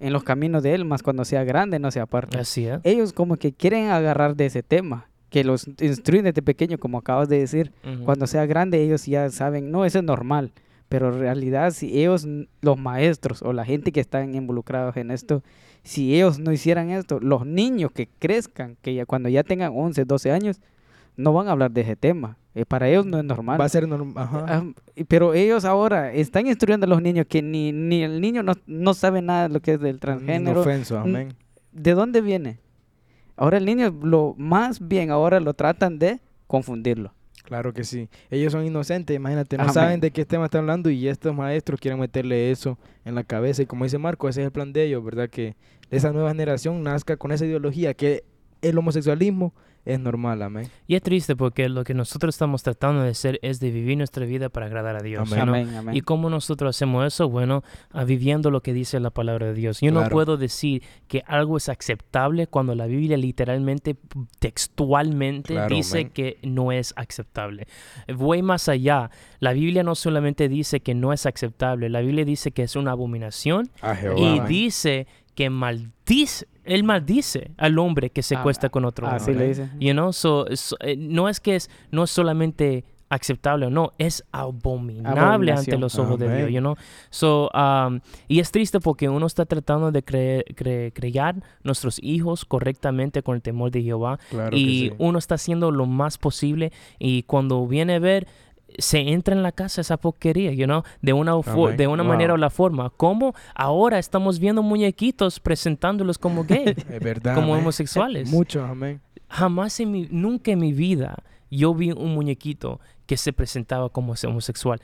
en 0.00 0.12
los 0.12 0.24
caminos 0.24 0.62
de 0.64 0.74
él, 0.74 0.84
más 0.84 1.02
cuando 1.04 1.24
sea 1.24 1.44
grande 1.44 1.78
no 1.78 1.90
se 1.92 2.00
aparta. 2.00 2.40
Así 2.40 2.66
es. 2.66 2.80
Ellos 2.82 3.12
como 3.12 3.36
que 3.36 3.52
quieren 3.52 3.90
agarrar 3.90 4.34
de 4.34 4.46
ese 4.46 4.62
tema, 4.64 5.06
que 5.30 5.44
los 5.44 5.68
instruyen 5.80 6.24
desde 6.24 6.42
pequeño, 6.42 6.78
como 6.78 6.98
acabas 6.98 7.28
de 7.28 7.38
decir. 7.38 7.72
Cuando 8.04 8.26
sea 8.26 8.44
grande 8.46 8.82
ellos 8.82 9.06
ya 9.06 9.30
saben, 9.30 9.70
no, 9.70 9.84
eso 9.84 9.98
es 9.98 10.04
normal. 10.04 10.52
Pero 10.94 11.12
en 11.12 11.18
realidad 11.18 11.72
si 11.72 11.98
ellos, 11.98 12.24
los 12.60 12.78
maestros 12.78 13.42
o 13.42 13.52
la 13.52 13.64
gente 13.64 13.90
que 13.90 13.98
están 13.98 14.32
involucrados 14.36 14.96
en 14.96 15.10
esto, 15.10 15.42
si 15.82 16.14
ellos 16.14 16.38
no 16.38 16.52
hicieran 16.52 16.90
esto, 16.90 17.18
los 17.18 17.44
niños 17.44 17.90
que 17.90 18.08
crezcan, 18.20 18.76
que 18.80 18.94
ya 18.94 19.04
cuando 19.04 19.28
ya 19.28 19.42
tengan 19.42 19.72
11, 19.74 20.04
12 20.04 20.30
años, 20.30 20.60
no 21.16 21.32
van 21.32 21.48
a 21.48 21.50
hablar 21.50 21.72
de 21.72 21.80
ese 21.80 21.96
tema. 21.96 22.38
Eh, 22.54 22.64
para 22.64 22.88
ellos 22.88 23.06
no 23.06 23.18
es 23.18 23.24
normal. 23.24 23.60
Va 23.60 23.64
a 23.64 23.68
ser 23.68 23.88
normal. 23.88 24.14
Ajá. 24.16 24.46
Ah, 24.48 24.64
pero 25.08 25.34
ellos 25.34 25.64
ahora 25.64 26.12
están 26.12 26.46
instruyendo 26.46 26.86
a 26.86 26.88
los 26.88 27.02
niños 27.02 27.26
que 27.28 27.42
ni, 27.42 27.72
ni 27.72 28.04
el 28.04 28.20
niño 28.20 28.44
no, 28.44 28.52
no 28.68 28.94
sabe 28.94 29.20
nada 29.20 29.48
de 29.48 29.54
lo 29.54 29.58
que 29.58 29.72
es 29.72 29.80
del 29.80 29.98
transgénero. 29.98 30.62
Inofenso, 30.62 30.96
amén. 30.96 31.34
¿De 31.72 31.94
dónde 31.94 32.20
viene? 32.20 32.60
Ahora 33.36 33.56
el 33.56 33.64
niño, 33.64 33.92
lo 34.00 34.36
más 34.38 34.86
bien 34.86 35.10
ahora 35.10 35.40
lo 35.40 35.54
tratan 35.54 35.98
de 35.98 36.20
confundirlo. 36.46 37.14
Claro 37.44 37.74
que 37.74 37.84
sí. 37.84 38.08
Ellos 38.30 38.52
son 38.52 38.64
inocentes, 38.64 39.14
imagínate, 39.14 39.58
no 39.58 39.64
Amén. 39.64 39.74
saben 39.74 40.00
de 40.00 40.10
qué 40.10 40.24
tema 40.24 40.46
están 40.46 40.62
hablando 40.62 40.88
y 40.88 41.08
estos 41.08 41.34
maestros 41.34 41.78
quieren 41.78 42.00
meterle 42.00 42.50
eso 42.50 42.78
en 43.04 43.14
la 43.14 43.22
cabeza. 43.22 43.62
Y 43.62 43.66
como 43.66 43.84
dice 43.84 43.98
Marco, 43.98 44.28
ese 44.28 44.40
es 44.40 44.46
el 44.46 44.52
plan 44.52 44.72
de 44.72 44.84
ellos, 44.84 45.04
¿verdad? 45.04 45.28
Que 45.28 45.54
esa 45.90 46.10
nueva 46.12 46.30
generación 46.30 46.82
nazca 46.82 47.18
con 47.18 47.32
esa 47.32 47.44
ideología, 47.44 47.92
que 47.92 48.24
el 48.62 48.78
homosexualismo 48.78 49.52
es 49.84 50.00
normal, 50.00 50.42
amén. 50.42 50.70
Y 50.86 50.94
es 50.94 51.02
triste 51.02 51.36
porque 51.36 51.68
lo 51.68 51.84
que 51.84 51.94
nosotros 51.94 52.34
estamos 52.34 52.62
tratando 52.62 53.02
de 53.02 53.10
hacer 53.10 53.38
es 53.42 53.60
de 53.60 53.70
vivir 53.70 53.96
nuestra 53.98 54.24
vida 54.26 54.48
para 54.48 54.66
agradar 54.66 54.96
a 54.96 55.00
Dios. 55.02 55.30
Amén. 55.30 55.44
know? 55.44 55.54
Amén, 55.54 55.74
amén. 55.76 55.96
¿Y 55.96 56.00
cómo 56.00 56.30
nosotros 56.30 56.74
hacemos 56.76 57.06
eso? 57.06 57.28
Bueno, 57.28 57.62
ah, 57.92 58.04
viviendo 58.04 58.50
lo 58.50 58.62
que 58.62 58.72
dice 58.72 58.98
la 59.00 59.10
palabra 59.10 59.46
de 59.46 59.54
Dios. 59.54 59.80
Yo 59.80 59.90
no 59.92 60.00
Claro. 60.00 60.12
puedo 60.12 60.36
decir 60.36 60.82
que 61.08 61.22
algo 61.26 61.56
es 61.56 61.68
aceptable 61.68 62.46
cuando 62.46 62.74
la 62.74 62.86
Biblia 62.86 63.16
literalmente, 63.16 63.96
textualmente, 64.38 65.54
Claro, 65.54 65.74
dice 65.74 66.10
que 66.10 66.38
no 66.42 66.72
es 66.72 66.92
aceptable. 66.96 67.66
Voy 68.16 68.42
más 68.42 68.68
allá. 68.68 69.10
La 69.40 69.52
Biblia 69.52 69.82
no 69.82 69.94
solamente 69.94 70.48
dice 70.48 70.80
que 70.80 70.94
no 70.94 71.12
es 71.12 71.26
aceptable, 71.26 71.88
la 71.88 72.00
Biblia 72.00 72.24
dice 72.24 72.52
que 72.52 72.62
es 72.62 72.76
una 72.76 72.92
abominación 72.92 73.70
Jehová. 74.00 74.18
y 74.18 74.40
dice 74.48 75.06
que 75.34 75.50
maldice, 75.50 76.46
él 76.64 76.84
maldice 76.84 77.50
al 77.56 77.78
hombre 77.78 78.10
que 78.10 78.22
se 78.22 78.36
Ah, 78.36 78.42
cuesta 78.42 78.68
con 78.68 78.84
otro 78.84 79.06
Así 79.06 79.30
hombre. 79.30 79.44
le 79.44 79.48
dicen. 79.48 79.70
You 79.80 79.92
know, 79.92 80.12
so, 80.12 80.46
so, 80.54 80.76
eh, 80.80 80.96
no 80.96 81.28
es 81.28 81.40
que 81.40 81.56
es 81.56 81.70
no 81.90 82.04
es 82.04 82.10
solamente 82.10 82.84
aceptable 83.10 83.66
o 83.66 83.70
no, 83.70 83.92
es 83.98 84.24
abominable 84.32 85.52
ante 85.52 85.76
los 85.78 85.98
ojos 85.98 86.18
de 86.18 86.36
Dios, 86.36 86.50
you 86.50 86.58
know. 86.60 86.74
So, 87.10 87.48
um, 87.54 88.00
y 88.28 88.40
es 88.40 88.50
triste 88.50 88.80
porque 88.80 89.08
uno 89.08 89.26
está 89.26 89.44
tratando 89.46 89.92
de 89.92 90.04
cre- 90.04 90.44
cre- 90.56 90.92
criar 90.92 91.36
nuestros 91.62 91.98
hijos 92.02 92.44
correctamente 92.44 93.22
con 93.22 93.36
el 93.36 93.42
temor 93.42 93.70
de 93.70 93.82
Jehová 93.82 94.18
Claro 94.30 94.56
y 94.56 94.88
sí. 94.88 94.92
uno 94.98 95.18
está 95.18 95.36
haciendo 95.36 95.70
lo 95.70 95.86
más 95.86 96.18
posible 96.18 96.72
y 96.98 97.22
cuando 97.24 97.66
viene 97.68 97.94
a 97.96 97.98
ver 98.00 98.26
se 98.78 98.98
entra 99.00 99.34
en 99.34 99.42
la 99.42 99.52
casa 99.52 99.80
esa 99.80 99.96
porquería, 99.96 100.52
you 100.52 100.64
know, 100.66 100.82
de 101.02 101.12
una, 101.12 101.32
Amén. 101.32 101.76
de 101.76 101.86
una 101.86 102.02
Wow. 102.02 102.12
manera 102.12 102.34
o 102.34 102.36
la 102.36 102.50
forma. 102.50 102.90
Como 102.90 103.34
ahora 103.54 103.98
estamos 103.98 104.38
viendo 104.38 104.62
muñequitos 104.62 105.40
presentándolos 105.40 106.18
como 106.18 106.44
gay, 106.44 106.64
Es 106.90 107.00
verdad. 107.00 107.34
como 107.34 107.52
homosexuales 107.54 108.30
Muchos, 108.30 108.68
amén. 108.68 109.00
jamás 109.28 109.78
en 109.80 109.90
mi, 109.92 110.08
nunca 110.10 110.50
en 110.52 110.58
mi 110.60 110.72
vida 110.72 111.22
yo 111.50 111.74
vi 111.74 111.92
un 111.92 112.14
muñequito 112.14 112.80
que 113.06 113.16
se 113.16 113.32
presentaba 113.32 113.88
como 113.90 114.14
homosexual. 114.26 114.80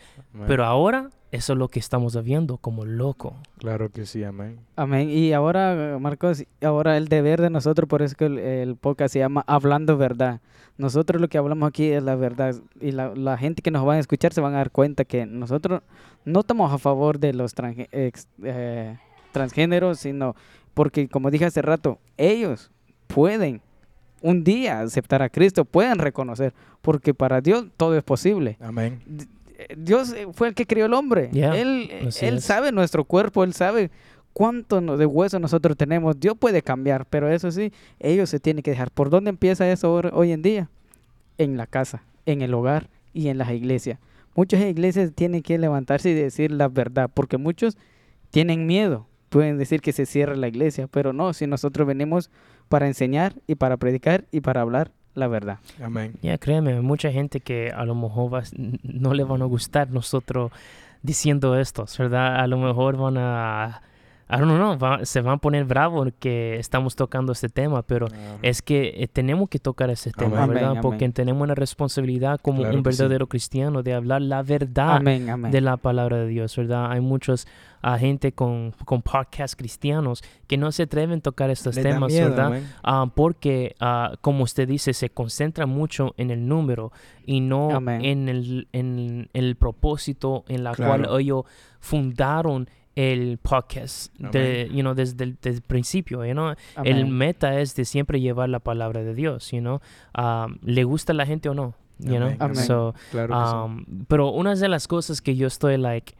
Pero 0.47 0.65
ahora 0.65 1.11
eso 1.33 1.53
es 1.53 1.59
lo 1.59 1.69
que 1.69 1.79
estamos 1.79 2.21
viendo 2.25 2.57
como 2.57 2.85
loco. 2.85 3.37
Claro 3.59 3.91
que 3.91 4.07
sí, 4.07 4.25
amén. 4.25 4.59
Amén. 4.77 5.09
Y 5.11 5.33
ahora, 5.33 5.97
Marcos, 6.01 6.45
ahora 6.63 6.97
el 6.97 7.09
deber 7.09 7.41
de 7.41 7.51
nosotros, 7.51 7.89
por 7.89 8.03
eso 8.03 8.17
que 8.17 8.27
el, 8.27 8.39
el 8.39 8.77
podcast 8.77 9.13
se 9.13 9.21
llama 9.21 9.45
Hablando 9.47 9.97
Verdad. 9.97 10.41
Nosotros 10.79 11.21
lo 11.21 11.29
que 11.29 11.39
hablamos 11.39 11.69
aquí 11.69 11.87
es 11.91 12.03
la 12.03 12.17
verdad. 12.17 12.55
Y 12.81 12.93
la, 12.93 13.15
la 13.15 13.37
gente 13.37 13.63
que 13.63 13.71
nos 13.71 13.87
va 13.87 13.95
a 13.95 13.99
escuchar 13.99 14.33
se 14.33 14.41
van 14.41 14.55
a 14.55 14.59
dar 14.59 14.71
cuenta 14.71 15.05
que 15.05 15.27
nosotros 15.27 15.83
no 16.25 16.41
estamos 16.41 16.73
a 16.73 16.79
favor 16.79 17.19
de 17.19 17.33
los 17.35 17.55
ex- 17.93 18.29
eh, 18.43 18.97
transgéneros, 19.33 20.01
sino 20.01 20.35
porque, 20.75 21.09
como 21.09 21.31
dije 21.31 21.45
hace 21.45 21.63
rato, 21.63 21.99
ellos 22.17 22.71
pueden 23.07 23.61
un 24.23 24.43
día 24.45 24.81
aceptar 24.81 25.23
a 25.23 25.29
Cristo, 25.29 25.65
pueden 25.65 25.99
reconocer, 25.99 26.53
porque 26.83 27.15
para 27.15 27.41
Dios 27.41 27.67
todo 27.77 27.97
es 27.97 28.03
posible. 28.03 28.57
Amén. 28.61 29.01
Dios 29.77 30.13
eh, 30.13 30.27
fue 30.33 30.49
el 30.49 30.55
que 30.55 30.67
creó 30.67 30.87
el 30.87 30.95
hombre. 30.95 31.31
Yeah, 31.33 31.57
él 31.57 31.91
él 32.21 32.35
es. 32.37 32.45
sabe 32.45 32.73
nuestro 32.73 33.05
cuerpo, 33.05 33.45
Él 33.45 33.53
sabe 33.55 33.91
cuánto 34.33 34.81
de 34.97 35.07
hueso 35.07 35.39
nosotros 35.39 35.77
tenemos. 35.77 36.19
Dios 36.19 36.37
puede 36.39 36.63
cambiar, 36.63 37.07
pero 37.07 37.29
eso 37.29 37.51
sí, 37.51 37.73
ellos 37.99 38.31
se 38.31 38.41
tienen 38.41 38.63
que 38.63 38.71
dejar. 38.71 38.91
¿Por 38.91 39.11
dónde 39.11 39.31
empieza 39.31 39.71
eso 39.71 39.93
hoy 40.13 40.33
en 40.33 40.43
día? 40.43 40.71
En 41.39 41.57
la 41.57 41.67
casa, 41.67 42.03
en 42.27 42.43
el 42.43 42.55
hogar 42.55 42.89
y 43.13 43.29
en 43.29 43.39
las 43.39 43.51
iglesias. 43.51 43.99
Muchas 44.35 44.63
iglesias 44.63 45.13
tienen 45.15 45.43
que 45.43 45.59
levantarse 45.59 46.11
y 46.11 46.15
decir 46.15 46.53
la 46.53 46.69
verdad, 46.69 47.11
porque 47.13 47.37
muchos 47.37 47.77
tienen 48.31 48.67
miedo. 48.67 49.07
Pueden 49.29 49.59
decir 49.59 49.81
que 49.81 49.93
se 49.93 50.07
cierra 50.07 50.35
la 50.37 50.49
iglesia, 50.49 50.89
pero 50.89 51.13
no, 51.13 51.33
si 51.33 51.47
nosotros 51.47 51.87
venimos 51.87 52.31
para 52.69 52.87
enseñar 52.87 53.35
y 53.47 53.55
para 53.55 53.77
predicar 53.77 54.25
y 54.33 54.41
para 54.41 54.61
hablar 54.61 54.93
la 55.15 55.27
verdad. 55.29 55.59
Amén. 55.83 56.15
Ya, 56.23 56.39
créeme, 56.39 56.73
hay 56.75 56.81
mucha 56.81 57.11
gente 57.11 57.41
que 57.41 57.71
a 57.71 57.85
lo 57.85 57.95
mejor 57.95 58.33
va- 58.35 58.43
no 58.83 59.15
le 59.15 59.25
van 59.25 59.43
a 59.43 59.47
gustar 59.47 59.91
nosotros 59.91 60.53
diciendo 61.03 61.59
esto, 61.59 61.87
¿verdad? 61.99 62.37
A 62.41 62.47
lo 62.47 62.59
mejor 62.59 62.97
van 62.97 63.17
a... 63.19 63.83
I 64.33 64.39
don't 64.39 64.55
know, 64.57 64.79
va- 64.79 65.05
se 65.05 65.21
van 65.21 65.35
a 65.35 65.37
poner 65.39 65.65
bravos 65.65 66.09
que 66.21 66.57
estamos 66.59 66.95
tocando 66.95 67.33
este 67.33 67.49
tema, 67.49 67.83
pero 67.83 68.07
es 68.43 68.63
que 68.63 68.95
eh, 69.03 69.09
tenemos 69.09 69.49
que 69.49 69.59
tocar 69.59 69.91
ese 69.91 70.13
tema, 70.13 70.45
Amén. 70.45 70.55
¿verdad? 70.55 70.71
Amén, 70.71 70.83
Porque 70.83 71.09
tenemos 71.09 71.43
una 71.43 71.55
responsabilidad 71.57 72.39
como 72.41 72.59
Claro 72.63 72.77
un 72.77 72.83
que 72.85 72.93
sí. 72.93 72.99
verdadero 72.99 73.27
cristiano 73.27 73.83
de 73.83 73.93
hablar 73.95 74.23
la 74.23 74.43
verdad 74.43 75.01
de 75.01 75.61
la 75.61 75.77
palabra 75.77 76.19
de 76.19 76.29
Dios, 76.29 76.55
¿verdad? 76.57 76.93
Hay 76.93 77.01
muchos 77.01 77.49
ah, 77.83 77.99
gente 77.99 78.33
con, 78.33 78.73
con 78.85 79.03
podcasts 79.03 79.57
cristianos 79.57 80.23
que 80.47 80.57
no 80.59 80.71
se 80.71 80.85
atreven 80.85 81.19
a 81.19 81.23
tocar 81.23 81.51
estos 81.51 81.75
da 81.75 81.83
temas, 81.83 82.13
miedo, 82.13 82.31
¿verdad? 82.31 82.61
Ah, 82.85 83.07
porque, 83.15 83.75
ah, 83.81 84.13
como 84.21 84.45
usted 84.45 84.69
dice, 84.69 84.93
se 84.93 85.11
concentra 85.11 85.67
mucho 85.67 86.15
en 86.19 86.31
el 86.31 86.47
número 86.47 86.93
y 87.27 87.41
no 87.41 87.71
en 87.89 88.29
el, 88.29 88.69
en 88.73 89.29
el 89.33 89.57
propósito 89.57 90.45
en 90.49 90.63
la 90.63 90.75
cual 90.75 91.01
Claro. 91.03 91.19
ellos 91.19 91.45
fundaron 91.81 92.69
el 93.01 93.39
podcast 93.39 94.15
de, 94.19 94.69
you 94.71 94.81
know, 94.83 94.95
desde, 94.95 95.25
el, 95.25 95.39
desde 95.41 95.57
el 95.59 95.63
principio, 95.63 96.25
you 96.27 96.33
know? 96.33 96.55
El 96.85 97.07
meta 97.07 97.59
es 97.59 97.75
de 97.75 97.87
siempre 97.87 98.21
llevar 98.21 98.51
la 98.51 98.59
palabra 98.59 99.03
de 99.03 99.15
Dios, 99.15 99.51
you 99.53 99.61
know? 99.61 99.81
Ah, 100.13 100.49
¿Le 100.63 100.85
gusta 100.85 101.13
a 101.13 101.17
la 101.17 101.25
gente 101.25 101.49
o 101.49 101.55
no? 101.55 101.75
You 101.99 102.17
know? 102.17 102.35
Amén. 102.39 102.57
So, 102.57 102.95
Claro 103.11 103.29
que 103.29 103.51
sí. 103.51 103.57
Um, 103.57 104.05
pero 104.07 104.31
una 104.31 104.55
de 104.55 104.69
las 104.69 104.87
cosas 104.87 105.23
que 105.23 105.35
yo 105.35 105.47
estoy 105.47 105.79
like 105.79 106.15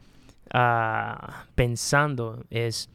ah, 0.53 1.45
pensando 1.53 2.43
es 2.49 2.89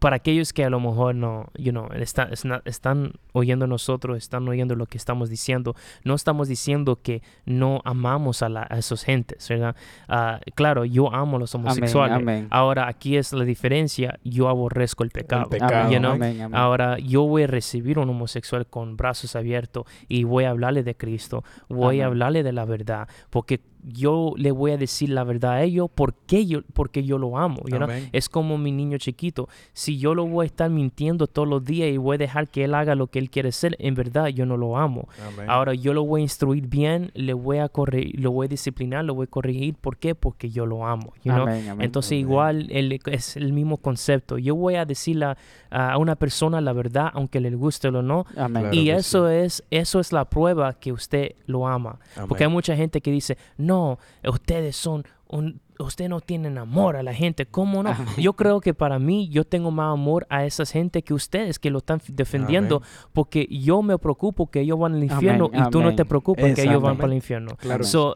para 0.00 0.16
aquellos 0.16 0.52
que 0.52 0.64
a 0.64 0.68
lo 0.70 0.80
mejor 0.80 1.14
no, 1.14 1.46
you 1.56 1.70
know, 1.70 1.88
está- 1.94 2.28
están 2.64 3.12
oyendo 3.32 3.66
nosotros, 3.66 4.18
están 4.18 4.46
oyendo 4.48 4.74
lo 4.74 4.86
que 4.86 4.98
estamos 4.98 5.30
diciendo, 5.30 5.74
no 6.04 6.14
estamos 6.14 6.48
diciendo 6.48 7.00
que 7.02 7.22
no 7.44 7.80
amamos 7.84 8.42
a, 8.42 8.48
la, 8.48 8.66
a 8.68 8.78
esos 8.78 9.04
gentes, 9.04 9.48
¿verdad? 9.48 9.76
Ah, 10.08 10.40
claro, 10.54 10.84
yo 10.84 11.14
amo 11.14 11.36
a 11.36 11.40
los 11.40 11.54
Amén, 11.54 11.66
homosexuales. 11.68 12.16
amén. 12.16 12.48
Ahora 12.50 12.88
aquí 12.88 13.16
es 13.16 13.32
la 13.32 13.44
diferencia, 13.44 14.18
yo 14.24 14.48
aborrezco 14.48 15.04
el 15.04 15.10
pecado. 15.10 15.48
pecado, 15.48 15.90
you 15.90 15.98
know? 15.98 16.12
amén, 16.12 16.40
amén. 16.40 16.58
Ahora 16.58 16.98
yo 16.98 17.22
voy 17.22 17.44
a 17.44 17.46
recibir 17.46 17.98
un 17.98 18.10
homosexual 18.10 18.66
con 18.66 18.96
brazos 18.96 19.36
abiertos 19.36 19.84
y 20.08 20.24
voy 20.24 20.44
a 20.44 20.50
hablarle 20.50 20.82
de 20.82 20.96
Cristo, 20.96 21.44
voy 21.68 22.00
a 22.00 22.04
Amén. 22.04 22.06
hablarle 22.06 22.42
de 22.42 22.52
la 22.52 22.64
verdad, 22.64 23.08
porque 23.30 23.60
yo 23.86 24.32
le 24.36 24.50
voy 24.50 24.72
a 24.72 24.76
decir 24.76 25.10
la 25.10 25.22
verdad 25.24 25.52
a 25.52 25.62
ellos 25.62 25.88
porque 25.94 26.44
yo, 26.46 26.62
porque 26.72 27.04
yo 27.04 27.18
lo 27.18 27.38
amo. 27.38 27.60
you 27.66 27.76
know? 27.76 27.84
Amén. 27.84 28.08
Es 28.12 28.28
como 28.28 28.58
mi 28.58 28.72
niño 28.72 28.98
chiquito. 28.98 29.48
Si 29.72 29.98
yo 29.98 30.14
lo 30.14 30.26
voy 30.26 30.44
a 30.44 30.46
estar 30.46 30.68
mintiendo 30.70 31.26
todos 31.28 31.46
los 31.46 31.64
días 31.64 31.88
y 31.90 31.96
voy 31.96 32.16
a 32.16 32.18
dejar 32.18 32.48
que 32.48 32.64
él 32.64 32.74
haga 32.74 32.94
lo 32.94 33.06
que 33.06 33.18
él 33.20 33.30
quiere 33.30 33.50
hacer, 33.50 33.76
en 33.78 33.94
verdad 33.94 34.26
yo 34.28 34.44
no 34.46 34.56
lo 34.56 34.76
amo. 34.76 35.08
Amén. 35.26 35.48
Ahora 35.48 35.74
yo 35.74 35.94
lo 35.94 36.04
voy 36.04 36.20
a 36.20 36.22
instruir 36.22 36.66
bien, 36.66 37.10
le 37.14 37.32
voy 37.32 37.58
a 37.58 37.68
corregir, 37.68 38.18
lo 38.20 38.32
voy 38.32 38.46
a 38.46 38.48
disciplinar, 38.48 39.04
lo 39.04 39.14
voy 39.14 39.24
a 39.24 39.30
corregir. 39.30 39.74
¿Por 39.76 39.96
qué? 39.98 40.14
Porque 40.14 40.50
yo 40.50 40.66
lo 40.66 40.86
amo. 40.86 41.12
you 41.22 41.32
know? 41.32 41.42
Amén, 41.44 41.68
amén. 41.68 41.84
Entonces 41.84 42.12
Amén. 42.12 42.20
igual 42.20 42.66
el- 42.70 43.00
es 43.06 43.36
el 43.36 43.52
mismo 43.52 43.76
concepto. 43.76 44.38
Yo 44.38 44.56
voy 44.56 44.74
a 44.74 44.84
decirle 44.84 45.26
a, 45.26 45.36
a 45.92 45.98
una 45.98 46.16
persona 46.16 46.60
la 46.60 46.72
verdad, 46.72 47.10
aunque 47.14 47.38
le 47.40 47.50
guste 47.54 47.88
o 47.88 48.02
no. 48.02 48.24
Amén. 48.36 48.62
Claro 48.64 48.74
y 48.76 48.90
eso 48.90 49.28
es 49.28 49.62
eso 49.70 50.00
es 50.00 50.12
la 50.12 50.24
prueba 50.24 50.72
que 50.74 50.90
usted 50.92 51.32
lo 51.46 51.66
ama. 51.68 51.98
Porque 52.28 52.44
hay 52.44 52.50
mucha 52.50 52.74
gente 52.74 53.00
que 53.00 53.10
dice, 53.10 53.36
no, 53.58 53.75
ustedes 54.24 54.76
son, 54.76 55.04
un, 55.28 55.60
usted 55.78 56.08
no 56.08 56.20
tienen 56.20 56.58
amor 56.58 56.96
a 56.96 57.02
la 57.02 57.14
gente. 57.14 57.46
¿Cómo 57.46 57.82
no? 57.82 57.90
Amén. 57.90 58.08
Yo 58.18 58.34
creo 58.34 58.60
que 58.60 58.74
para 58.74 58.98
mí 58.98 59.28
yo 59.28 59.44
tengo 59.44 59.70
más 59.70 59.92
amor 59.92 60.26
a 60.30 60.44
esa 60.44 60.64
gente 60.64 61.02
que 61.02 61.14
ustedes 61.14 61.58
que 61.58 61.70
lo 61.70 61.78
están 61.78 62.00
defendiendo. 62.08 62.82
Porque 63.12 63.46
yo 63.50 63.82
me 63.82 63.98
preocupo 63.98 64.50
que 64.50 64.60
ellos 64.60 64.78
van 64.78 64.94
al 64.94 65.02
infierno 65.02 65.50
Amén, 65.52 65.66
y 65.66 65.70
tú 65.70 65.82
no 65.82 65.94
te 65.94 66.04
preocupas 66.04 66.54
que 66.54 66.62
ellos 66.62 66.82
van 66.82 66.96
para 66.96 67.08
el 67.08 67.14
infierno. 67.14 67.56
Claro. 67.56 67.84
So, 67.84 68.14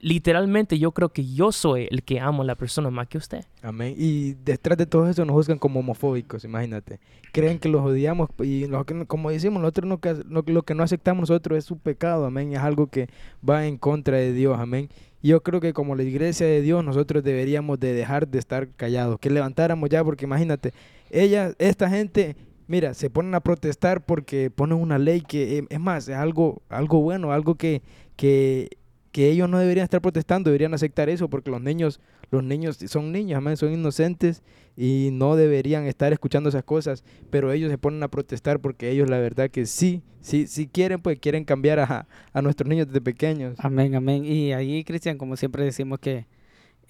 literalmente 0.00 0.78
yo 0.78 0.92
creo 0.92 1.10
que 1.10 1.26
yo 1.26 1.52
soy 1.52 1.86
el 1.90 2.02
que 2.02 2.20
amo 2.20 2.42
a 2.42 2.46
la 2.46 2.54
persona 2.54 2.90
más 2.90 3.06
que 3.08 3.18
usted. 3.18 3.44
Amén. 3.62 3.94
Y 3.96 4.34
detrás 4.44 4.78
de 4.78 4.86
todo 4.86 5.08
eso 5.08 5.24
nos 5.24 5.34
juzgan 5.34 5.58
como 5.58 5.80
homofóbicos, 5.80 6.44
imagínate. 6.44 7.00
Creen 7.32 7.58
que 7.58 7.68
los 7.68 7.82
odiamos 7.82 8.30
y 8.40 8.66
lo 8.66 8.84
que, 8.84 9.06
como 9.06 9.30
decimos, 9.30 9.60
nosotros 9.60 10.00
lo, 10.28 10.62
que 10.62 10.74
no 10.74 10.82
aceptamos 10.82 11.28
nosotros 11.28 11.58
es 11.58 11.64
su 11.64 11.78
pecado, 11.78 12.24
amén. 12.24 12.52
Es 12.52 12.60
algo 12.60 12.86
que 12.88 13.08
va 13.48 13.66
en 13.66 13.76
contra 13.76 14.16
de 14.16 14.32
Dios, 14.32 14.58
amén. 14.58 14.88
Yo 15.22 15.42
creo 15.42 15.60
que 15.60 15.74
como 15.74 15.94
la 15.94 16.02
iglesia 16.02 16.46
de 16.46 16.62
Dios 16.62 16.82
nosotros 16.82 17.22
deberíamos 17.22 17.78
de 17.78 17.92
dejar 17.92 18.26
de 18.26 18.38
estar 18.38 18.68
callados, 18.68 19.18
que 19.20 19.28
levantáramos 19.28 19.90
ya, 19.90 20.02
porque 20.02 20.24
imagínate, 20.24 20.72
ella, 21.10 21.52
esta 21.58 21.90
gente, 21.90 22.36
mira, 22.66 22.94
se 22.94 23.10
ponen 23.10 23.34
a 23.34 23.40
protestar 23.40 24.02
porque 24.02 24.50
ponen 24.50 24.78
una 24.78 24.98
ley 24.98 25.20
que, 25.20 25.58
eh, 25.58 25.66
es 25.68 25.80
más, 25.80 26.08
es 26.08 26.16
algo, 26.16 26.62
algo 26.70 27.02
bueno, 27.02 27.32
algo 27.32 27.56
que, 27.56 27.82
que, 28.16 28.78
que 29.12 29.30
ellos 29.30 29.48
no 29.48 29.58
deberían 29.58 29.84
estar 29.84 30.00
protestando, 30.00 30.50
deberían 30.50 30.74
aceptar 30.74 31.08
eso, 31.08 31.28
porque 31.28 31.50
los 31.50 31.60
niños 31.60 32.00
los 32.30 32.44
niños 32.44 32.78
son 32.86 33.10
niños, 33.10 33.38
amén, 33.38 33.56
son 33.56 33.72
inocentes 33.72 34.42
y 34.76 35.08
no 35.12 35.34
deberían 35.34 35.86
estar 35.86 36.12
escuchando 36.12 36.48
esas 36.48 36.62
cosas, 36.62 37.02
pero 37.28 37.50
ellos 37.50 37.70
se 37.70 37.78
ponen 37.78 38.02
a 38.04 38.08
protestar 38.08 38.60
porque 38.60 38.90
ellos 38.90 39.10
la 39.10 39.18
verdad 39.18 39.50
que 39.50 39.66
sí, 39.66 40.02
sí, 40.20 40.46
sí 40.46 40.68
quieren, 40.68 41.00
pues 41.00 41.18
quieren 41.18 41.44
cambiar 41.44 41.80
a, 41.80 42.06
a 42.32 42.42
nuestros 42.42 42.68
niños 42.68 42.86
desde 42.86 43.00
pequeños. 43.00 43.56
Amén, 43.58 43.94
amén. 43.96 44.24
Y 44.24 44.52
ahí, 44.52 44.84
Cristian, 44.84 45.18
como 45.18 45.36
siempre 45.36 45.64
decimos 45.64 45.98
que 45.98 46.26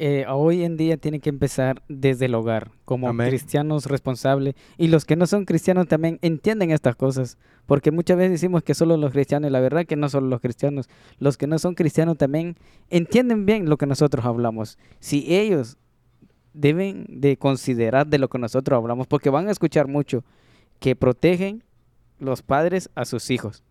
eh, 0.03 0.25
hoy 0.31 0.65
en 0.65 0.79
día 0.79 0.97
tiene 0.97 1.21
que 1.21 1.29
empezar 1.29 1.83
desde 1.87 2.25
el 2.25 2.35
hogar, 2.35 2.71
como 2.87 3.07
Amén. 3.07 3.29
cristianos 3.29 3.85
responsables. 3.85 4.55
Y 4.79 4.89
los 4.89 5.05
que 5.05 5.15
no 5.15 5.27
son 5.27 5.45
cristianos 5.45 5.89
también 5.89 6.19
entienden 6.23 6.71
estas 6.71 6.97
cosas, 6.97 7.37
porque 7.67 7.91
muchas 7.91 8.17
veces 8.17 8.33
decimos 8.33 8.63
que 8.63 8.73
solo 8.73 8.97
los 8.97 9.13
cristianos, 9.13 9.51
y 9.51 9.53
la 9.53 9.61
verdad 9.61 9.85
que 9.85 9.97
no 9.97 10.09
solo 10.09 10.27
los 10.29 10.41
cristianos, 10.41 10.89
los 11.19 11.37
que 11.37 11.47
no 11.47 11.59
son 11.59 11.75
cristianos 11.75 12.17
también 12.17 12.57
entienden 12.89 13.45
bien 13.45 13.69
lo 13.69 13.77
que 13.77 13.85
nosotros 13.85 14.25
hablamos. 14.25 14.79
Si 15.01 15.35
ellos 15.35 15.77
deben 16.55 17.05
de 17.07 17.37
considerar 17.37 18.07
de 18.07 18.19
lo 18.19 18.29
que 18.31 18.39
nosotros 18.39 18.79
hablamos, 18.79 19.07
porque 19.07 19.29
van 19.29 19.49
a 19.49 19.51
escuchar 19.51 19.87
mucho 19.87 20.25
que 20.79 20.97
protegen 20.97 21.63
los 22.19 22.41
padres 22.41 22.89
a 22.95 23.05
sus 23.05 23.31
hijos. 23.31 23.63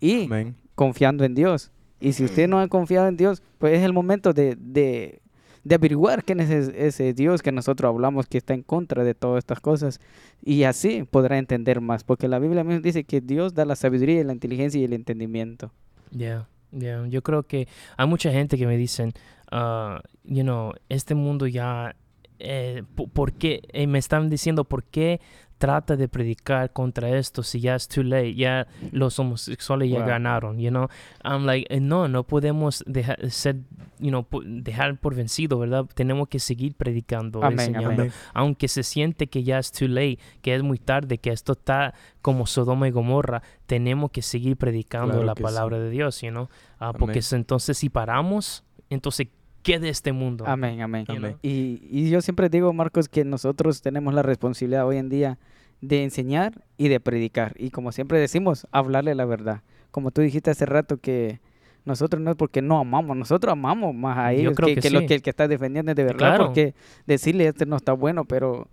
Y 0.00 0.24
Amén. 0.24 0.56
confiando 0.74 1.24
en 1.24 1.34
Dios. 1.34 1.72
Y 2.00 2.14
si 2.14 2.24
usted 2.24 2.48
no 2.48 2.58
ha 2.58 2.68
confiado 2.68 3.06
en 3.06 3.18
Dios, 3.18 3.42
pues 3.58 3.74
es 3.74 3.84
el 3.84 3.92
momento 3.92 4.32
de, 4.32 4.56
de, 4.58 5.20
de 5.68 5.74
averiguar 5.74 6.24
quién 6.24 6.40
es 6.40 6.48
ese, 6.50 7.12
Dios 7.12 7.42
que 7.42 7.52
nosotros 7.52 7.88
hablamos 7.90 8.26
que 8.26 8.38
está 8.38 8.54
en 8.54 8.62
contra 8.62 9.04
de 9.04 9.14
todas 9.14 9.38
estas 9.38 9.60
cosas. 9.60 10.00
Y 10.42 10.62
así 10.64 11.04
podrá 11.04 11.36
entender 11.38 11.80
más, 11.80 12.04
porque 12.04 12.26
la 12.26 12.38
Biblia 12.38 12.64
misma 12.64 12.80
dice 12.80 13.04
que 13.04 13.20
Dios 13.20 13.54
da 13.54 13.64
la 13.64 13.76
sabiduría, 13.76 14.24
la 14.24 14.32
inteligencia 14.32 14.80
y 14.80 14.84
el 14.84 14.92
entendimiento. 14.94 15.70
Yeah, 16.10 16.48
yeah. 16.72 17.06
Yo 17.08 17.22
creo 17.22 17.42
que 17.42 17.68
hay 17.96 18.06
mucha 18.06 18.30
gente 18.32 18.56
que 18.56 18.66
me 18.66 18.76
dicen, 18.76 19.12
ah, 19.50 20.00
you 20.24 20.42
know, 20.42 20.72
este 20.88 21.14
mundo 21.14 21.46
ya, 21.46 21.94
eh, 22.38 22.82
po- 22.94 23.08
¿por 23.08 23.32
qué? 23.32 23.60
Eh, 23.72 23.86
me 23.86 23.98
están 23.98 24.30
diciendo, 24.30 24.64
¿por 24.64 24.84
qué 24.84 25.20
trata 25.58 25.96
de 25.96 26.08
predicar 26.08 26.72
contra 26.72 27.10
esto 27.10 27.42
si 27.42 27.60
ya 27.60 27.74
es 27.74 27.88
too 27.88 28.02
late? 28.02 28.34
Ya 28.34 28.66
los 28.92 29.18
homosexuales 29.18 29.90
ya 29.90 30.04
ganaron, 30.04 30.58
you 30.58 30.70
know? 30.70 30.88
I'm 31.24 31.44
like, 31.44 31.66
eh, 31.74 31.80
no, 31.80 32.08
no 32.08 32.24
podemos 32.24 32.82
dejar, 32.86 33.30
ser, 33.30 33.56
you 33.98 34.08
know, 34.10 34.26
dejar 34.44 34.98
por 34.98 35.14
vencido, 35.14 35.58
¿verdad? 35.58 35.86
Tenemos 35.94 36.28
que 36.28 36.38
seguir 36.38 36.74
predicando, 36.74 37.42
Amén, 37.42 37.60
enseñando. 37.60 37.90
amén. 38.02 38.12
Aunque 38.32 38.68
se 38.68 38.82
siente 38.82 39.26
que 39.26 39.42
ya 39.42 39.58
es 39.58 39.72
too 39.72 39.88
late, 39.88 40.18
que 40.40 40.54
es 40.54 40.62
muy 40.62 40.78
tarde, 40.78 41.18
que 41.18 41.30
esto 41.30 41.52
está 41.52 41.94
como 42.22 42.46
Sodoma 42.46 42.88
y 42.88 42.90
Gomorra, 42.90 43.42
tenemos 43.66 44.10
que 44.10 44.22
seguir 44.22 44.56
predicando 44.56 45.12
Claro 45.14 45.24
la 45.26 45.34
que 45.34 45.38
sí. 45.40 45.44
palabra 45.44 45.78
de 45.78 45.90
Dios, 45.90 46.20
you 46.22 46.30
know? 46.30 46.48
Ah, 46.78 46.92
porque 46.92 47.20
entonces 47.32 47.76
si 47.78 47.88
paramos, 47.88 48.64
entonces 48.90 49.28
¿qué 49.72 49.78
de 49.78 49.88
este 49.90 50.12
mundo? 50.12 50.44
Amén, 50.46 50.80
amén. 50.80 51.04
Amén. 51.08 51.36
Y, 51.42 51.80
y 51.90 52.10
yo 52.10 52.20
siempre 52.20 52.48
digo, 52.48 52.72
Marcos, 52.72 53.08
que 53.08 53.24
nosotros 53.24 53.82
tenemos 53.82 54.14
la 54.14 54.22
responsabilidad 54.22 54.86
hoy 54.86 54.96
en 54.96 55.08
día 55.08 55.38
de 55.80 56.02
enseñar 56.04 56.64
y 56.76 56.88
de 56.88 57.00
predicar. 57.00 57.54
Y 57.58 57.70
como 57.70 57.92
siempre 57.92 58.18
decimos, 58.18 58.66
hablarle 58.72 59.14
la 59.14 59.24
verdad. 59.24 59.62
Como 59.90 60.10
tú 60.10 60.20
dijiste 60.22 60.50
hace 60.50 60.66
rato 60.66 60.96
que 60.98 61.40
nosotros 61.84 62.20
no 62.22 62.30
es 62.30 62.36
porque 62.36 62.62
no 62.62 62.78
amamos, 62.78 63.16
nosotros 63.16 63.52
amamos 63.52 63.94
más 63.94 64.18
a 64.18 64.32
Yo 64.32 64.40
ellos 64.40 64.54
creo 64.56 64.68
que, 64.68 64.74
que 64.76 64.80
que 64.80 64.90
lo 64.90 65.06
que 65.06 65.14
el 65.14 65.22
que 65.22 65.30
está 65.30 65.48
defendiendo 65.48 65.92
es 65.92 65.96
de 65.96 66.04
verdad. 66.04 66.18
Claro. 66.18 66.46
Porque 66.46 66.74
decirle 67.06 67.46
este 67.46 67.66
no 67.66 67.76
está 67.76 67.92
bueno, 67.92 68.24
pero... 68.24 68.68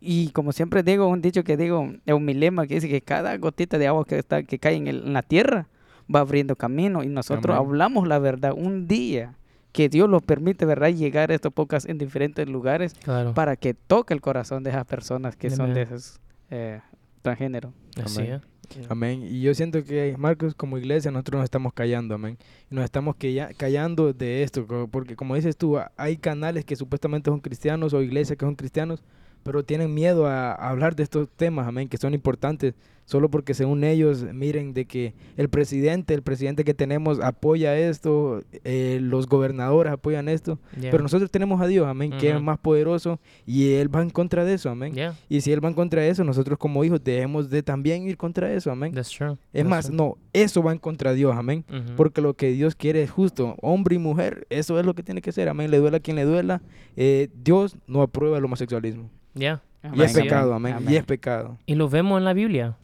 Y 0.00 0.30
como 0.30 0.50
siempre 0.50 0.82
digo, 0.82 1.06
un 1.06 1.22
dicho 1.22 1.44
que 1.44 1.56
digo, 1.56 1.88
es 2.04 2.12
un 2.12 2.24
mi 2.24 2.34
lema 2.34 2.66
que 2.66 2.74
dice 2.74 2.88
que 2.88 3.00
cada 3.02 3.36
gotita 3.38 3.78
de 3.78 3.86
agua 3.86 4.04
que, 4.04 4.18
está, 4.18 4.42
que 4.42 4.58
cae 4.58 4.74
en, 4.74 4.88
el- 4.88 5.04
en 5.06 5.12
la 5.12 5.22
tierra 5.22 5.68
va 6.12 6.20
abriendo 6.20 6.56
camino 6.56 7.04
y 7.04 7.08
nosotros 7.08 7.56
Amén. 7.56 7.68
hablamos 7.68 8.08
la 8.08 8.18
verdad 8.18 8.52
un 8.56 8.88
día 8.88 9.36
que 9.72 9.88
Dios 9.88 10.08
lo 10.08 10.20
permite, 10.20 10.64
¿verdad? 10.66 10.88
Llegar 10.90 11.30
a 11.30 11.34
estos 11.34 11.52
podcasts 11.52 11.88
en 11.88 11.98
diferentes 11.98 12.48
lugares 12.48 12.94
Claro. 12.94 13.32
para 13.34 13.56
que 13.56 13.74
toque 13.74 14.12
el 14.14 14.20
corazón 14.20 14.62
de 14.62 14.70
esas 14.70 14.84
personas 14.86 15.34
que 15.36 15.50
son 15.50 15.72
de 15.74 15.82
esos 15.82 16.20
eh, 16.50 16.80
transgénero. 17.22 17.72
Así 18.02 18.20
Amén. 18.20 18.32
es. 18.34 18.42
Amén. 18.90 19.22
Y 19.22 19.40
yo 19.42 19.54
siento 19.54 19.84
que, 19.84 20.14
Marcos, 20.18 20.54
como 20.54 20.78
iglesia, 20.78 21.10
nosotros 21.10 21.38
nos 21.40 21.44
estamos 21.44 21.72
callando, 21.74 22.14
amén. 22.14 22.38
Nos 22.70 22.84
estamos 22.84 23.16
callando 23.56 24.12
de 24.14 24.42
esto, 24.42 24.66
porque 24.90 25.14
como 25.16 25.34
dices 25.34 25.56
tú, 25.56 25.78
hay 25.96 26.16
canales 26.16 26.64
que 26.64 26.74
supuestamente 26.76 27.30
son 27.30 27.40
cristianos 27.40 27.92
o 27.92 28.00
iglesias 28.02 28.38
que 28.38 28.46
son 28.46 28.54
cristianos, 28.54 29.02
pero 29.42 29.62
tienen 29.62 29.92
miedo 29.92 30.26
a, 30.26 30.52
a 30.52 30.70
hablar 30.70 30.94
de 30.96 31.02
estos 31.02 31.28
temas, 31.36 31.66
amén, 31.66 31.88
que 31.88 31.98
son 31.98 32.14
importantes, 32.14 32.74
solo 33.04 33.30
porque 33.30 33.52
según 33.54 33.84
ellos 33.84 34.24
miren 34.32 34.72
de 34.74 34.84
que 34.86 35.14
el 35.36 35.48
presidente, 35.48 36.14
el 36.14 36.22
presidente 36.22 36.64
que 36.64 36.72
tenemos 36.74 37.20
apoya 37.20 37.76
esto, 37.78 38.42
eh, 38.64 38.98
los 39.02 39.26
gobernadores 39.26 39.92
apoyan 39.92 40.28
esto, 40.28 40.58
Yeah. 40.80 40.90
pero 40.90 41.02
nosotros 41.02 41.30
tenemos 41.30 41.60
a 41.60 41.66
Dios, 41.66 41.86
amén, 41.86 42.12
que 42.18 42.30
es 42.30 42.40
más 42.40 42.58
poderoso 42.58 43.20
y 43.46 43.72
Él 43.74 43.94
va 43.94 44.02
en 44.02 44.10
contra 44.10 44.44
de 44.44 44.54
eso, 44.54 44.70
amén. 44.70 44.94
Yeah, 44.94 45.14
Y 45.28 45.40
si 45.42 45.52
Él 45.52 45.62
va 45.64 45.68
en 45.68 45.74
contra 45.74 46.02
de 46.02 46.08
eso, 46.08 46.24
nosotros 46.24 46.58
como 46.58 46.84
hijos 46.84 47.02
debemos 47.02 47.50
de 47.50 47.62
también 47.62 48.06
ir 48.06 48.16
contra 48.16 48.52
eso, 48.52 48.70
amén. 48.70 48.92
that's 48.94 49.10
true. 49.10 49.32
Es 49.52 49.62
That's 49.62 49.68
más, 49.68 49.86
true. 49.86 49.96
no, 49.96 50.16
eso 50.32 50.62
va 50.62 50.72
en 50.72 50.78
contra 50.78 51.10
de 51.10 51.16
Dios, 51.16 51.34
amén. 51.36 51.64
Ujú. 51.68 51.96
Porque 51.96 52.20
lo 52.20 52.34
que 52.34 52.50
Dios 52.52 52.74
quiere 52.74 53.02
es 53.02 53.10
justo, 53.10 53.56
hombre 53.60 53.96
y 53.96 53.98
mujer, 53.98 54.46
eso 54.50 54.78
es 54.78 54.86
lo 54.86 54.94
que 54.94 55.02
tiene 55.02 55.20
que 55.20 55.32
ser, 55.32 55.48
amén. 55.48 55.70
Le 55.70 55.78
duela 55.78 55.98
a 55.98 56.00
quien 56.00 56.16
le 56.16 56.24
duela. 56.24 56.62
Eh, 56.96 57.28
Dios 57.42 57.76
no 57.86 58.02
aprueba 58.02 58.38
el 58.38 58.44
homosexualismo. 58.44 59.10
Yeah. 59.34 59.62
Y 59.94 60.00
es 60.02 60.14
Amén. 60.14 60.24
pecado, 60.24 60.54
amén. 60.54 60.76
Y 60.88 60.94
es 60.96 61.04
pecado. 61.04 61.58
Y 61.66 61.74
lo 61.74 61.88
vemos 61.88 62.16
en 62.18 62.24
la 62.24 62.32
Biblia. 62.34 62.76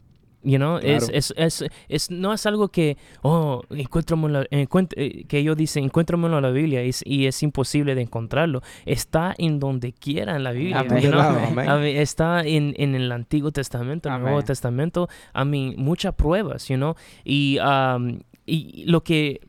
You 0.45 0.57
know, 0.59 0.79
es, 0.79 1.07
Claro. 1.07 1.19
es, 1.19 1.35
es, 1.37 1.65
es- 1.89 2.11
no 2.13 2.33
es 2.33 2.47
algo 2.47 2.69
que, 2.69 2.97
oh, 3.23 3.63
encuéntramelo, 3.71 4.45
encuent- 4.51 4.95
eh, 4.97 5.25
que 5.27 5.39
ellos 5.39 5.57
dicen, 5.57 5.83
encuéntramelo 5.85 6.37
en 6.37 6.43
la 6.43 6.51
Biblia 6.51 6.85
y 6.85 6.91
es, 6.91 7.03
y 7.05 7.27
es 7.27 7.43
imposible 7.43 7.95
de 7.97 8.03
encontrarlo. 8.03 8.63
Está 8.87 9.35
en 9.37 9.59
donde 9.59 9.93
quiera 9.93 10.37
en 10.37 10.45
la 10.45 10.53
Biblia. 10.53 10.81
Amén. 10.81 11.03
you 11.03 11.11
know? 11.11 11.21
Lado, 11.21 11.41
amén. 11.45 11.65
I 11.67 11.69
mean, 11.71 11.97
está 11.97 12.43
en, 12.43 12.73
en 12.77 12.95
el 12.95 13.11
Antiguo 13.11 13.51
Testamento, 13.51 14.09
en 14.09 14.15
el 14.15 14.21
Nuevo. 14.23 14.43
Testamento. 14.43 15.09
I 15.35 15.45
mean, 15.45 15.75
muchas 15.77 16.15
pruebas, 16.15 16.69
you 16.69 16.77
know. 16.77 16.95
Y, 17.25 17.59
um, 17.59 18.21
y 18.47 18.85
lo 18.87 19.03
que 19.03 19.41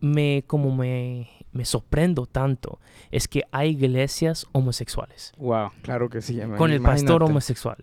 me, 0.00 0.42
como 0.48 0.74
me, 0.74 1.28
me 1.52 1.64
sorprendo 1.64 2.26
tanto 2.26 2.80
es 3.12 3.28
que 3.28 3.44
hay 3.52 3.70
iglesias 3.70 4.46
homosexuales 4.52 5.32
Wow. 5.38 5.70
Claro 5.82 6.10
que 6.10 6.20
sí, 6.20 6.40
con 6.58 6.72
el 6.72 6.82
pastor 6.82 7.22
homosexual. 7.22 7.76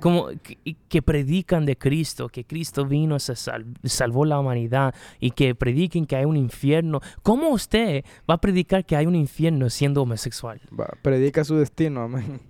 Como 0.00 0.28
que, 0.42 0.76
que 0.88 1.02
predican 1.02 1.66
de 1.66 1.76
Cristo, 1.76 2.28
que 2.28 2.44
Cristo 2.44 2.84
vino, 2.86 3.18
se 3.18 3.34
sal- 3.36 3.66
salvó 3.84 4.24
la 4.24 4.38
humanidad 4.38 4.94
y 5.20 5.30
que 5.30 5.54
prediquen 5.54 6.06
que 6.06 6.16
hay 6.16 6.24
un 6.24 6.36
infierno. 6.36 7.00
¿Cómo 7.22 7.48
usted 7.50 8.04
va 8.28 8.34
a 8.34 8.40
predicar 8.40 8.84
que 8.84 8.96
hay 8.96 9.06
un 9.06 9.14
infierno 9.14 9.68
siendo 9.70 10.02
homosexual? 10.02 10.60
Va, 10.78 10.86
predica 11.02 11.44
su 11.44 11.56
destino, 11.56 12.02
amén. 12.02 12.40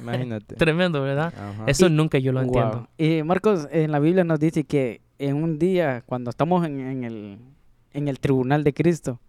Imagínate. 0.00 0.54
Tremendo, 0.56 1.02
¿verdad? 1.02 1.32
Ajá. 1.36 1.64
Eso 1.66 1.86
Y- 1.86 1.90
nunca 1.90 2.18
yo 2.18 2.32
lo 2.32 2.40
Wow. 2.42 2.46
entiendo. 2.48 2.88
Y 2.98 3.22
Marcos, 3.22 3.68
en 3.70 3.92
la 3.92 3.98
Biblia 3.98 4.24
nos 4.24 4.40
dice 4.40 4.64
que 4.64 5.00
en 5.18 5.36
un 5.36 5.58
día, 5.58 6.02
cuando 6.06 6.30
estamos 6.30 6.66
en, 6.66 6.80
en 6.80 7.04
el, 7.04 7.38
en 7.92 8.08
el 8.08 8.18
tribunal 8.20 8.64
de 8.64 8.72
Cristo, 8.74 9.20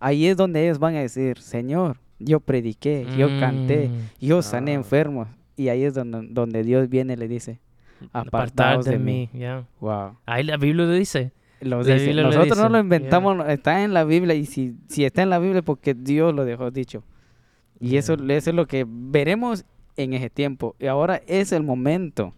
ahí 0.00 0.26
es 0.26 0.36
donde 0.36 0.64
ellos 0.64 0.78
van 0.78 0.96
a 0.96 1.00
decir, 1.00 1.38
Señor, 1.40 1.98
yo 2.18 2.40
prediqué, 2.40 3.06
yo 3.18 3.28
canté, 3.40 3.88
Mm, 3.88 4.24
yo 4.26 4.42
sané 4.42 4.72
Ah. 4.72 4.74
enfermos. 4.74 5.28
Y 5.56 5.68
ahí 5.68 5.84
es 5.84 5.94
donde, 5.94 6.26
donde 6.30 6.62
Dios 6.62 6.88
viene 6.88 7.14
y 7.14 7.16
le 7.16 7.28
dice, 7.28 7.60
apartaos 8.12 8.84
de, 8.84 8.92
de 8.92 8.98
mí. 8.98 9.30
Wow. 9.80 10.18
Ahí 10.26 10.44
la 10.44 10.56
Biblia 10.56 10.86
lo 10.86 10.92
dice. 10.92 11.32
Lo 11.60 11.82
La 11.82 11.94
dice. 11.94 12.06
Biblia 12.06 12.22
lo 12.22 12.30
Nosotros 12.30 12.58
no 12.58 12.68
lo 12.68 12.78
inventamos, 12.78 13.48
está 13.48 13.84
en 13.84 13.94
la 13.94 14.04
Biblia 14.04 14.34
y 14.34 14.46
si, 14.46 14.74
si 14.88 15.04
está 15.04 15.22
en 15.22 15.30
la 15.30 15.38
Biblia 15.38 15.58
es 15.58 15.64
porque 15.64 15.94
Dios 15.94 16.34
lo 16.34 16.44
dejó 16.44 16.70
dicho. 16.70 17.04
Y 17.80 17.96
eso, 17.96 18.14
eso 18.14 18.50
es 18.50 18.56
lo 18.56 18.66
que 18.66 18.84
veremos 18.88 19.64
en 19.96 20.12
ese 20.14 20.30
tiempo. 20.30 20.76
Y 20.78 20.86
ahora 20.86 21.22
es 21.26 21.52
el 21.52 21.62
momento, 21.62 22.34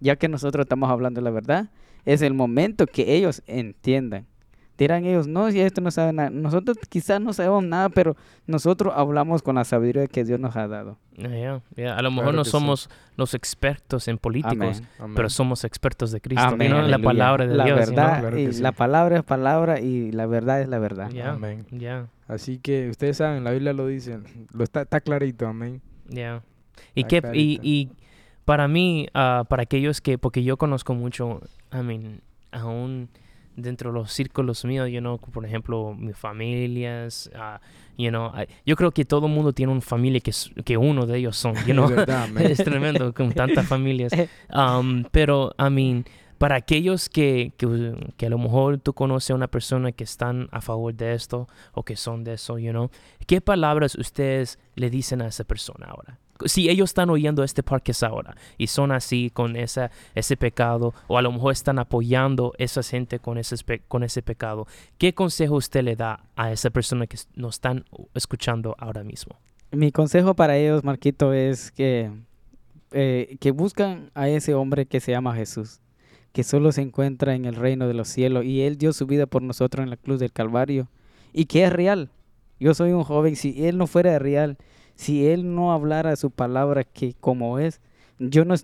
ya 0.00 0.16
que 0.16 0.28
nosotros 0.28 0.64
estamos 0.64 0.90
hablando 0.90 1.20
la 1.20 1.30
verdad, 1.30 1.70
es 2.04 2.22
el 2.22 2.34
momento 2.34 2.86
que 2.86 3.14
ellos 3.16 3.42
entiendan. 3.46 4.26
Dirán 4.78 5.06
ellos, 5.06 5.26
no, 5.26 5.50
si 5.50 5.60
esto 5.60 5.80
no 5.80 5.90
sabe 5.90 6.12
nada. 6.12 6.28
Nosotros 6.30 6.76
quizás 6.88 7.20
no 7.20 7.32
sabemos 7.32 7.64
nada, 7.64 7.88
pero 7.88 8.14
nosotros 8.46 8.92
hablamos 8.94 9.42
con 9.42 9.54
la 9.54 9.64
sabiduría 9.64 10.06
que 10.06 10.22
Dios 10.24 10.38
nos 10.38 10.54
ha 10.56 10.68
dado. 10.68 10.98
Ya. 11.16 11.62
A 11.96 12.02
lo 12.02 12.10
mejor 12.10 12.24
Claro 12.24 12.36
no 12.36 12.44
sí. 12.44 12.50
somos 12.50 12.90
los 13.16 13.32
expertos 13.32 14.06
en 14.08 14.18
políticos, 14.18 14.54
Amén. 14.78 14.88
Amén. 14.98 15.14
pero 15.16 15.30
somos 15.30 15.64
expertos 15.64 16.12
de 16.12 16.20
Cristo. 16.20 16.44
Amén, 16.46 16.70
¿no? 16.70 16.82
La 16.82 16.98
palabra 16.98 17.46
de 17.46 17.54
la 17.54 17.64
Dios. 17.64 17.78
verdad, 17.78 18.20
Claro 18.20 18.38
y 18.38 18.52
sí. 18.52 18.60
la 18.62 18.72
palabra 18.72 19.16
es 19.16 19.22
palabra 19.22 19.80
y 19.80 20.12
la 20.12 20.26
verdad 20.26 20.60
es 20.60 20.68
la 20.68 20.78
verdad. 20.78 21.10
Ya, 21.10 21.30
Amén. 21.32 21.64
Así 22.28 22.58
que 22.58 22.90
ustedes 22.90 23.16
saben, 23.16 23.44
la 23.44 23.52
Biblia 23.52 23.72
lo 23.72 23.86
dice, 23.86 24.18
lo 24.52 24.62
está, 24.64 24.82
está 24.82 25.00
clarito, 25.00 25.46
amén. 25.46 25.80
Ya. 26.08 26.42
Y, 26.94 27.04
que, 27.04 27.22
y, 27.32 27.58
y 27.62 27.90
para 28.44 28.68
mí, 28.68 29.06
ah, 29.14 29.44
para 29.48 29.62
aquellos 29.62 30.00
que, 30.02 30.18
porque 30.18 30.42
yo 30.44 30.56
conozco 30.58 30.92
mucho, 30.94 31.40
I 31.72 31.78
mean, 31.82 32.20
aún 32.52 33.08
dentro 33.56 33.90
de 33.90 33.98
los 33.98 34.12
círculos 34.12 34.64
míos, 34.64 34.88
you 34.90 35.00
know, 35.00 35.18
por 35.18 35.44
ejemplo, 35.44 35.94
mis 35.98 36.16
familias, 36.16 37.30
ah, 37.34 37.60
you 37.96 38.10
know, 38.10 38.30
I- 38.36 38.46
yo 38.64 38.76
creo 38.76 38.90
que 38.92 39.04
todo 39.04 39.26
el 39.26 39.32
mundo 39.32 39.52
tiene 39.52 39.72
una 39.72 39.80
familia 39.80 40.20
que, 40.20 40.32
que 40.64 40.76
uno 40.76 41.06
de 41.06 41.18
ellos 41.18 41.36
son, 41.36 41.54
you 41.66 41.72
know. 41.72 41.88
Verdad, 41.88 42.28
es 42.40 42.58
tremendo 42.58 43.12
con 43.14 43.32
tantas 43.32 43.66
familias. 43.66 44.12
Um, 44.54 45.04
pero, 45.10 45.54
I 45.58 45.70
mean, 45.70 46.04
para 46.38 46.56
aquellos 46.56 47.08
que, 47.08 47.52
que, 47.56 47.94
que 48.16 48.26
a 48.26 48.30
lo 48.30 48.38
mejor 48.38 48.78
tú 48.78 48.92
conoces 48.92 49.30
a 49.30 49.34
una 49.34 49.48
persona 49.48 49.92
que 49.92 50.04
están 50.04 50.48
a 50.52 50.60
favor 50.60 50.94
de 50.94 51.14
esto 51.14 51.48
o 51.72 51.82
que 51.82 51.96
son 51.96 52.24
de 52.24 52.34
eso, 52.34 52.58
you 52.58 52.70
know, 52.70 52.90
¿qué 53.26 53.40
palabras 53.40 53.94
ustedes 53.96 54.58
le 54.74 54.90
dicen 54.90 55.22
a 55.22 55.28
esa 55.28 55.44
persona 55.44 55.86
ahora? 55.86 56.18
Si 56.44 56.68
ellos 56.68 56.90
están 56.90 57.10
oyendo 57.10 57.42
este 57.42 57.62
podcast 57.62 58.02
ahora 58.02 58.36
y 58.58 58.66
son 58.66 58.92
así 58.92 59.30
con 59.30 59.56
ese 59.56 59.90
pecado 60.38 60.94
o 61.08 61.18
a 61.18 61.22
lo 61.22 61.32
mejor 61.32 61.52
están 61.52 61.78
apoyando 61.78 62.52
a 62.58 62.62
esa 62.62 62.82
gente 62.82 63.18
con 63.18 63.38
ese, 63.38 64.22
pecado, 64.22 64.66
¿qué 64.98 65.14
consejo 65.14 65.56
usted 65.56 65.82
le 65.82 65.96
da 65.96 66.24
a 66.36 66.52
esa 66.52 66.70
persona 66.70 67.06
que 67.06 67.18
nos 67.34 67.56
están 67.56 67.84
escuchando 68.14 68.74
ahora 68.78 69.02
mismo? 69.04 69.36
Mi 69.72 69.92
consejo 69.92 70.34
para 70.34 70.56
ellos, 70.56 70.84
Marquito, 70.84 71.32
es 71.32 71.72
que, 71.72 72.10
eh, 72.92 73.36
que 73.40 73.50
buscan 73.50 74.10
a 74.14 74.28
ese 74.28 74.54
hombre 74.54 74.86
que 74.86 75.00
se 75.00 75.12
llama 75.12 75.34
Jesús, 75.34 75.80
que 76.32 76.44
solo 76.44 76.70
se 76.72 76.82
encuentra 76.82 77.34
en 77.34 77.46
el 77.46 77.54
reino 77.54 77.88
de 77.88 77.94
los 77.94 78.08
cielos 78.08 78.44
y 78.44 78.62
Él 78.62 78.76
dio 78.76 78.92
su 78.92 79.06
vida 79.06 79.26
por 79.26 79.42
nosotros 79.42 79.82
en 79.82 79.90
la 79.90 79.96
cruz 79.96 80.20
del 80.20 80.32
Calvario 80.32 80.88
y 81.32 81.46
que 81.46 81.64
es 81.64 81.72
real. 81.72 82.10
Yo 82.58 82.74
soy 82.74 82.92
un 82.92 83.04
joven, 83.04 83.36
si 83.36 83.66
Él 83.66 83.76
no 83.76 83.86
fuera 83.86 84.18
real, 84.18 84.56
si 84.96 85.26
Él 85.26 85.54
no 85.54 85.72
hablara 85.72 86.16
su 86.16 86.30
palabra 86.30 86.84
que 86.84 87.14
como 87.20 87.58
es, 87.58 87.80
yo 88.18 88.44
no, 88.44 88.54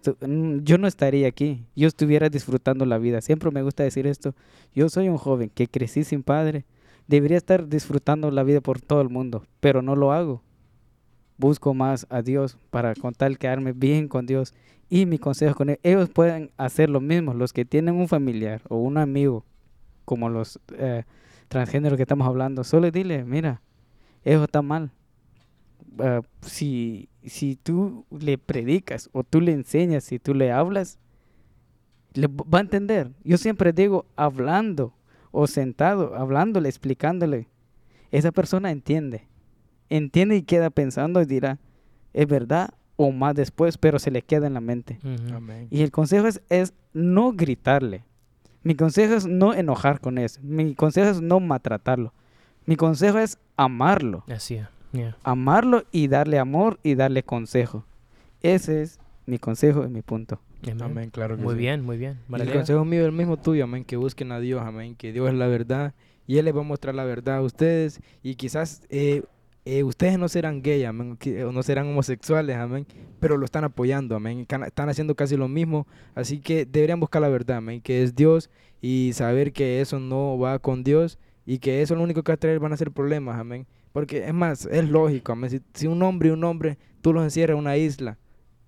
yo 0.65 0.79
no 0.79 0.89
estaría 0.89 1.29
aquí, 1.29 1.65
yo 1.77 1.87
estuviera 1.87 2.29
disfrutando 2.29 2.85
la 2.87 2.99
vida. 2.99 3.21
Siempre 3.21 3.51
me 3.51 3.63
gusta 3.63 3.85
decir 3.85 4.07
esto, 4.07 4.35
yo 4.75 4.89
soy 4.89 5.09
un 5.09 5.19
joven 5.19 5.51
que 5.55 5.69
crecí 5.69 6.05
sin 6.05 6.23
padre, 6.23 6.65
debería 7.07 7.37
estar 7.37 7.69
disfrutando 7.69 8.31
la 8.31 8.43
vida 8.43 8.61
por 8.61 8.81
todo 8.81 9.01
el 9.01 9.11
mundo, 9.11 9.45
pero 9.61 9.83
no 9.83 9.95
lo 9.95 10.13
hago 10.13 10.43
busco 11.43 11.75
más 11.75 12.07
a 12.09 12.23
Dios 12.23 12.57
para 12.71 12.95
con 12.95 13.15
tal 13.15 13.37
quedarme 13.37 13.73
bien 13.73 14.09
con 14.09 14.27
Dios. 14.27 14.55
Y 14.89 15.07
mi 15.07 15.19
consejo 15.19 15.55
con 15.55 15.71
ellos, 15.71 15.81
ellos 15.83 16.09
pueden 16.11 16.51
hacer 16.57 16.89
lo 16.89 17.01
mismo, 17.01 17.35
los 17.35 17.53
que 17.53 17.65
tienen 17.65 17.97
un 17.97 18.09
familiar 18.09 18.63
o 18.69 18.77
un 18.77 18.99
amigo, 18.99 19.45
como 20.05 20.29
los 20.29 20.61
eh, 20.77 21.05
transgéneros 21.49 21.97
que 21.97 22.03
estamos 22.03 22.27
hablando, 22.27 22.63
solo 22.63 22.91
dile, 22.91 23.25
mira, 23.25 23.61
eso 24.23 24.45
está 24.45 24.63
mal. 24.63 24.91
Ah, 25.99 26.23
si, 26.43 27.09
si 27.25 27.57
tú 27.57 28.07
le 28.11 28.39
predicas 28.39 29.11
o 29.13 29.25
tú 29.25 29.41
le 29.41 29.53
enseñas, 29.53 30.05
si 30.05 30.19
tú 30.19 30.35
le 30.35 30.53
hablas, 30.53 30.99
le 32.15 32.29
va 32.29 32.59
a 32.59 32.63
entender. 32.63 33.11
Yo 33.25 33.39
siempre 33.39 33.73
digo, 33.73 34.07
hablando 34.17 34.95
o 35.31 35.47
sentado, 35.47 36.15
hablándole, 36.15 36.69
explicándole, 36.69 37.49
esa 38.11 38.33
persona 38.33 38.71
entiende 38.71 39.27
entiende 39.97 40.37
y 40.37 40.43
queda 40.43 40.71
pensando 40.71 41.21
y 41.21 41.27
dirá, 41.27 41.59
es 42.13 42.27
verdad 42.27 42.71
o 42.97 43.11
más 43.13 43.35
después, 43.35 43.79
pero 43.79 43.99
se 43.99 44.11
le 44.11 44.23
queda 44.23 44.47
en 44.47 44.55
la 44.55 44.61
mente. 44.61 44.99
Amén. 45.33 45.69
Y 45.71 45.83
el 45.83 45.91
consejo 45.91 46.27
es, 46.27 46.41
es 46.49 46.73
no 46.93 47.33
gritarle. 47.33 48.05
Mi 48.63 48.75
consejo 48.75 49.15
es 49.15 49.27
no 49.27 49.55
enojar 49.55 50.01
con 50.01 50.19
eso. 50.19 50.41
Mi 50.43 50.75
consejo 50.75 51.11
es 51.11 51.21
no 51.21 51.41
maltratarlo. 51.41 52.13
Mi 52.65 52.77
consejo 52.77 53.19
es 53.19 53.39
amarlo. 53.57 54.25
Así 54.29 54.55
es. 54.57 54.67
Yeah. 54.93 55.17
Amarlo 55.23 55.85
y 55.93 56.09
darle 56.09 56.39
amor 56.39 56.79
y 56.83 56.95
darle 56.95 57.23
consejo. 57.23 57.85
Ese 58.43 58.83
es 58.83 58.99
mi 59.27 59.39
consejo 59.39 59.85
y 59.85 59.89
mi 59.89 60.03
punto. 60.03 60.41
Amén. 60.63 60.83
Amén, 60.83 61.11
claro 61.11 61.37
que 61.37 61.43
Muy 61.43 61.55
sí. 61.55 61.59
bien, 61.59 61.85
muy 61.85 61.97
bien. 61.97 62.19
Y 62.29 62.41
el 62.41 62.53
consejo 62.53 62.85
mío 62.85 63.01
es 63.01 63.07
el 63.07 63.13
mismo 63.13 63.37
tuyo, 63.37 63.65
amén, 63.65 63.85
que 63.85 63.97
busquen 63.97 64.31
a 64.31 64.39
Dios, 64.39 64.63
amén, 64.63 64.95
que 64.95 65.13
Dios 65.13 65.29
es 65.29 65.35
la 65.35 65.49
verdad 65.49 65.93
y 66.27 66.39
Él 66.39 66.45
les 66.45 66.55
va 66.55 66.61
a 66.61 66.65
mostrar 66.65 66.95
la 66.95 67.05
verdad 67.05 67.39
a 67.39 67.43
ustedes 67.43 68.01
y 68.23 68.37
quizás 68.37 68.83
eh, 68.89 69.23
eh, 69.65 69.83
ustedes 69.83 70.19
no 70.19 70.29
serán 70.29 70.63
gay, 70.63 70.85
amén, 70.85 71.19
o 71.47 71.53
no 71.53 71.63
serán 71.63 71.89
homosexuales, 71.89 72.57
amén, 72.57 72.87
pero 73.19 73.37
lo 73.37 73.45
están 73.45 73.65
apoyando, 73.65 74.15
amén, 74.15 74.47
están 74.67 74.89
haciendo 74.89 75.17
casi 75.17 75.37
lo 75.37 75.49
mismo, 75.49 75.87
así 76.15 76.39
que 76.39 76.65
deberían 76.65 77.01
buscar 77.01 77.23
la 77.23 77.29
verdad, 77.29 77.57
amén, 77.57 77.81
que 77.81 78.03
es 78.03 78.15
Dios 78.15 78.51
y 78.81 79.13
saber 79.15 79.53
que 79.53 79.81
eso 79.81 79.99
no 79.99 80.39
va 80.39 80.59
con 80.61 80.85
Dios, 80.85 81.19
y 81.45 81.59
que 81.59 81.83
eso 81.83 81.95
lo 81.95 82.03
único 82.03 82.23
que 82.23 82.33
va 82.33 82.35
a 82.35 82.39
traer 82.39 82.61
van 82.61 82.73
a 82.73 82.77
ser 82.77 82.91
problemas, 82.91 83.39
amén. 83.39 83.67
Porque 83.93 84.27
es 84.27 84.35
más, 84.35 84.67
es 84.67 84.89
lógico. 84.89 85.37
Si, 85.49 85.61
si 85.75 85.87
un 85.87 86.03
hombre 86.03 86.29
y 86.29 86.33
un 86.33 86.43
hombre, 86.45 86.79
tú 87.01 87.13
los 87.13 87.23
encierras 87.25 87.55
en 87.55 87.59
una 87.61 87.77
isla, 87.77 88.17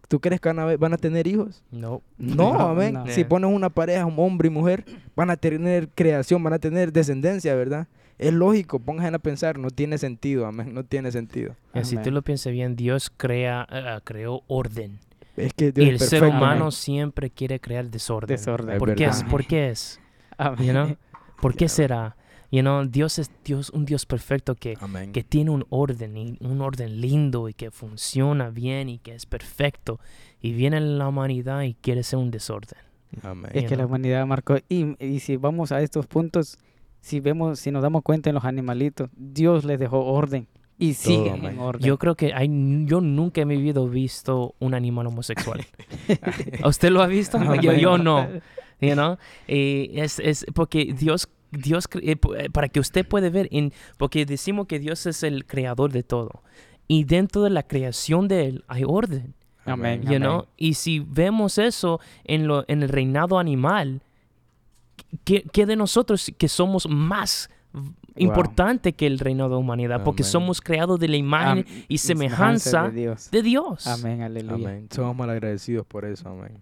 ¿tú 0.09 0.21
crees 0.21 0.41
que 0.41 0.49
van 0.51 0.59
a, 0.59 0.77
van 0.77 0.93
a 0.93 0.99
tener 0.99 1.27
hijos? 1.27 1.63
No. 1.71 2.03
No, 2.19 2.53
No, 2.55 2.61
amén. 2.71 2.95
no. 2.95 3.07
Si 3.09 3.25
pones 3.25 3.51
una 3.51 3.71
pareja, 3.71 4.05
un 4.07 4.15
hombre 4.19 4.49
y 4.49 4.51
mujer, 4.51 4.85
van 5.17 5.31
a 5.31 5.37
tener 5.37 5.89
creación, 5.89 6.43
van 6.43 6.53
a 6.53 6.59
tener 6.59 6.93
descendencia, 6.93 7.55
¿verdad? 7.55 7.87
Es 8.19 8.33
lógico, 8.33 8.79
pónganse 8.79 9.17
a 9.17 9.19
pensar, 9.19 9.59
no 9.59 9.71
tiene 9.71 9.99
sentido, 9.99 10.47
amén, 10.47 10.73
no 10.73 10.85
tiene 10.85 11.11
sentido. 11.11 11.57
Eh, 11.73 11.85
Si 11.85 11.97
tú 11.97 12.11
lo 12.13 12.23
piensas 12.23 12.53
bien, 12.53 12.77
Dios 12.77 13.11
crea, 13.17 13.67
eh, 13.71 13.99
creó 14.05 14.43
orden. 14.47 15.01
Es 15.37 15.53
que 15.53 15.73
Dios 15.73 15.87
y 15.87 15.91
es 15.95 16.03
el 16.03 16.09
ser 16.09 16.23
humano 16.25 16.61
amén. 16.67 16.73
siempre 16.73 17.29
quiere 17.31 17.59
crear 17.59 17.91
desorden. 17.91 18.29
Desorden. 18.37 18.71
Es 18.75 18.79
¿Por 18.79 18.95
qué, 18.95 19.05
verdad. 19.07 19.19
es, 19.19 19.25
¿Por 19.25 19.45
qué 19.47 19.71
es? 19.71 20.01
Amén. 20.39 20.65
You 20.65 20.71
know? 20.73 20.97
¿Por 21.41 21.57
qué 21.57 21.69
será? 21.69 22.15
You 22.55 22.61
know, 22.61 22.85
Dios 22.85 23.19
es 23.19 23.33
Dios, 23.45 23.71
un 23.71 23.85
Dios 23.85 24.07
perfecto 24.07 24.55
que, 24.55 24.79
Amén. 24.81 25.11
que 25.11 25.25
tiene 25.25 25.51
un 25.51 25.67
orden, 25.71 26.17
y 26.17 26.39
un 26.39 26.61
orden 26.61 27.01
lindo 27.01 27.49
y 27.49 27.55
que 27.55 27.73
funciona 27.73 28.51
bien 28.51 28.89
y 28.89 28.99
que 28.99 29.13
es 29.13 29.27
perfecto. 29.27 29.99
Y 30.41 30.53
viene 30.53 30.81
la 30.81 31.09
humanidad 31.09 31.63
y 31.63 31.75
quiere 31.75 32.05
ser 32.05 32.21
un 32.21 32.31
desorden. 32.31 32.79
Amén. 33.23 33.51
Es 33.53 33.65
You 33.65 33.69
que 33.69 33.75
la 33.75 33.87
humanidad 33.87 34.25
marcó. 34.25 34.59
Y, 34.69 34.95
y 35.05 35.19
si 35.19 35.37
vamos 35.37 35.73
a 35.73 35.83
estos 35.83 36.07
puntos, 36.07 36.57
si 37.01 37.19
vemos, 37.19 37.59
si 37.59 37.73
nos 37.73 37.83
damos 37.83 38.05
cuenta 38.05 38.31
en 38.31 38.35
los 38.35 38.45
animalitos, 38.45 39.11
Dios 39.17 39.65
les 39.65 39.81
dejó 39.81 40.05
orden 40.05 40.47
y 40.79 40.95
siguen 40.95 41.41
amén. 41.41 41.55
en 41.55 41.59
orden. 41.59 41.83
Yo 41.85 41.99
creo 41.99 42.15
que 42.15 42.35
hay, 42.35 42.47
yo 42.87 43.01
nunca 43.01 43.41
en 43.41 43.49
mi 43.49 43.57
vida 43.57 43.81
he 43.81 43.89
visto 43.89 44.55
un 44.61 44.75
animal 44.75 45.09
homosexual. 45.09 45.67
¿A 46.63 46.69
¿Usted 46.69 46.91
lo 46.91 47.03
ha 47.03 47.09
visto? 47.09 47.37
Amén. 47.37 47.61
yo, 47.61 47.73
yo 47.73 47.99
no. 47.99 48.29
You 48.81 48.93
know? 48.93 49.17
Y 49.49 49.99
es, 49.99 50.21
es 50.21 50.47
porque 50.55 50.95
Dios, 50.97 51.29
Dios 51.57 51.89
eh, 52.03 52.17
eh, 52.37 52.51
para 52.51 52.69
que 52.69 52.81
usted 52.81 53.07
puede 53.07 53.31
ver, 53.31 53.49
en, 53.51 53.73
porque 53.97 54.27
decimos 54.27 54.67
que 54.67 54.79
Dios 54.79 55.07
es 55.07 55.23
el 55.23 55.47
creador 55.47 55.93
de 55.93 56.03
todo. 56.03 56.43
Y 56.87 57.05
dentro 57.05 57.43
de 57.43 57.51
la 57.51 57.63
creación 57.63 58.29
de 58.29 58.47
Él 58.47 58.65
hay 58.69 58.85
orden. 58.87 59.35
Amén. 59.65 60.03
You 60.03 60.19
know? 60.19 60.47
Y 60.57 60.75
si 60.75 61.01
vemos 61.01 61.57
eso 61.59 62.01
en, 62.25 62.47
lo, 62.47 62.65
en 62.69 62.83
el 62.83 62.89
reinado 62.91 63.39
animal, 63.39 64.03
¿qué, 65.25 65.43
qué 65.53 65.65
de 65.65 65.77
nosotros 65.77 66.31
que 66.37 66.49
somos 66.49 66.87
más 66.89 67.49
importante 68.17 68.93
que 68.93 69.07
el 69.07 69.19
reino 69.19 69.45
de 69.45 69.51
la 69.51 69.57
humanidad? 69.57 70.05
Porque 70.05 70.23
Amén. 70.23 70.33
somos 70.33 70.61
creados 70.61 71.01
de 71.01 71.09
la 71.09 71.17
imagen 71.17 71.65
Am- 71.67 71.85
y 71.89 71.99
semejanza 71.99 72.91
de 72.91 73.01
Dios. 73.01 73.31
de 73.31 73.43
Dios. 73.43 73.87
Amén, 73.87 74.21
aleluya. 74.23 74.69
Amén. 74.69 74.89
Somos 74.91 75.17
mal 75.17 75.31
agradecidos 75.31 75.87
por 75.87 76.05
eso, 76.05 76.29
amén. 76.29 76.61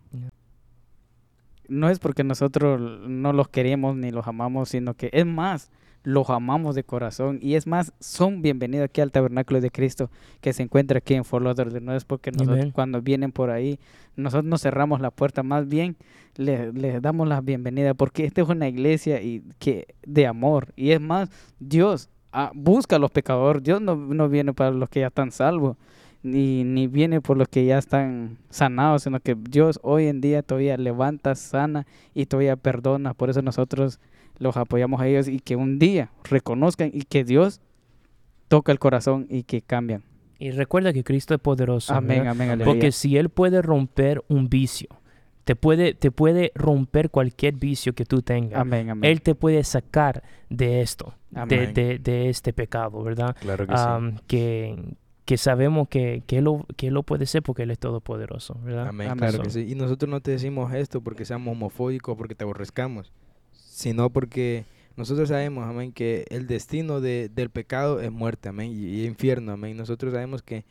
No 1.73 1.89
es 1.89 1.99
porque 1.99 2.23
nosotros 2.23 2.79
no 3.09 3.33
los 3.33 3.49
queremos 3.49 3.97
ni 3.97 4.11
los 4.11 4.29
amamos, 4.29 4.69
sino 4.69 4.93
que 4.93 5.09
es 5.11 5.25
más, 5.25 5.71
los 6.03 6.29
amamos 6.29 6.75
de 6.75 6.85
corazón. 6.85 7.39
Y 7.41 7.55
es 7.55 7.67
más, 7.67 7.95
son 7.99 8.43
bienvenidos 8.43 8.85
aquí 8.85 9.01
al 9.01 9.11
Tabernáculo 9.11 9.59
de 9.59 9.71
Cristo 9.71 10.11
que 10.43 10.53
se 10.53 10.65
encuentra 10.65 10.99
aquí 10.99 11.15
en 11.15 11.25
Fort 11.25 11.43
Lauderdale. 11.43 11.81
No 11.81 11.97
es 11.97 12.05
porque 12.05 12.31
nosotros 12.31 12.67
cuando 12.75 13.01
vienen 13.01 13.33
por 13.33 13.49
ahí, 13.49 13.81
nosotros 14.17 14.45
no 14.45 14.59
cerramos 14.59 15.01
la 15.01 15.11
puerta, 15.11 15.43
más 15.43 15.67
bien 15.67 15.97
les, 16.37 16.75
les 16.75 17.01
damos 17.01 17.27
la 17.27 17.41
bienvenida 17.41 17.95
porque 17.95 18.27
esta 18.27 18.43
es 18.43 18.51
una 18.51 18.69
iglesia 18.69 19.23
y 19.23 19.43
que, 19.59 19.95
de 20.07 20.27
amor. 20.27 20.75
Y 20.77 20.91
es 20.91 21.01
más, 21.01 21.31
Dios 21.59 22.11
ah, 22.33 22.53
busca 22.55 22.97
a 22.97 22.99
los 22.99 23.11
pecadores. 23.11 23.63
Dios 23.63 23.81
no, 23.81 23.97
no 23.97 24.29
viene 24.29 24.53
para 24.53 24.73
los 24.73 24.91
que 24.91 25.01
ya 25.01 25.07
están 25.07 25.33
salvos. 25.33 25.79
Ni, 26.25 26.63
ni 26.63 26.87
viene 26.87 27.21
por 27.21 27.37
los 27.37 27.49
que 27.49 27.65
ya 27.65 27.79
están 27.79 28.39
sanados, 28.49 29.03
sino 29.03 29.19
que 29.19 29.35
Dios 29.35 29.81
hoy 29.83 30.07
en 30.07 30.21
día 30.21 30.43
todavía 30.43 30.77
levanta, 30.77 31.35
sana 31.35 31.87
y 32.15 32.27
todavía 32.27 32.55
perdona. 32.57 33.13
Por 33.15 33.29
eso 33.31 33.43
nosotros 33.43 33.99
los 34.39 34.57
apoyamos 34.57 35.01
a 35.01 35.09
ellos 35.09 35.27
y 35.27 35.41
que 35.41 35.57
un 35.57 35.79
día 35.81 36.11
reconozcan 36.25 36.91
y 36.93 37.03
que 37.03 37.25
Dios 37.25 37.61
toca 38.49 38.71
el 38.73 38.79
corazón 38.79 39.27
y 39.31 39.43
que 39.43 39.63
cambian. 39.63 40.05
Y 40.39 40.51
recuerda 40.51 40.93
que 40.93 41.03
Cristo 41.05 41.35
es 41.35 41.41
poderoso. 41.41 41.93
Amén, 41.95 42.19
¿verdad? 42.19 42.33
amén, 42.33 42.51
aleluya. 42.51 42.65
Porque 42.73 42.93
si 42.93 43.17
Él 43.17 43.29
puede 43.29 43.63
romper 43.63 44.23
un 44.29 44.49
vicio, 44.49 44.89
te 45.45 45.57
puede, 45.57 45.95
te 45.95 46.11
puede 46.13 46.53
romper 46.55 47.11
cualquier 47.11 47.55
vicio 47.55 47.95
que 47.95 48.05
tú 48.05 48.23
tengas. 48.23 48.61
Amén, 48.61 48.91
amén. 48.91 49.11
Él 49.11 49.23
te 49.23 49.35
puede 49.35 49.63
sacar 49.65 50.23
de 50.49 50.83
esto, 50.83 51.15
de, 51.31 51.41
Amén. 51.41 51.75
de- 51.75 51.99
de 51.99 52.29
este 52.29 52.53
pecado, 52.53 53.03
¿verdad? 53.03 53.37
Claro 53.41 53.67
que 53.67 53.75
Am, 53.77 54.19
que, 54.27 54.77
que 55.33 55.39
sabemos 55.39 55.89
que, 55.89 56.23
que, 56.27 56.37
él 56.39 56.45
lo, 56.45 56.67
que 56.77 56.89
Él 56.89 56.93
lo 56.95 57.05
puede 57.05 57.25
ser 57.25 57.43
porque 57.43 57.63
Él 57.63 57.71
es 57.71 57.79
todopoderoso, 57.79 58.61
¿verdad? 58.63 58.89
Amén, 58.89 59.09
Amén. 59.09 59.19
claro 59.31 59.43
que 59.43 59.49
So- 59.49 59.59
sí. 59.61 59.67
Y 59.67 59.75
nosotros 59.75 60.11
no 60.11 60.21
te 60.21 60.31
decimos 60.33 60.75
esto 60.75 61.01
porque 61.01 61.25
seamos 61.25 61.53
homofóbicos, 61.53 62.19
porque 62.19 62.35
te 62.35 62.45
aborrezcamos, 62.45 63.11
sino 63.53 64.11
porque 64.11 64.67
nosotros 64.95 65.31
sabemos, 65.31 65.65
amén, 65.67 65.91
que 65.93 66.27
el 66.29 66.47
destino 66.47 67.01
de- 67.01 67.31
del 67.35 67.49
pecado 67.49 67.99
es 68.03 68.13
muerte, 68.13 68.51
amén, 68.51 68.73
y, 68.73 68.85
y 68.85 69.07
infierno, 69.07 69.53
amén. 69.53 69.75
Nosotros 69.75 70.13
sabemos 70.13 70.43
que 70.43 70.67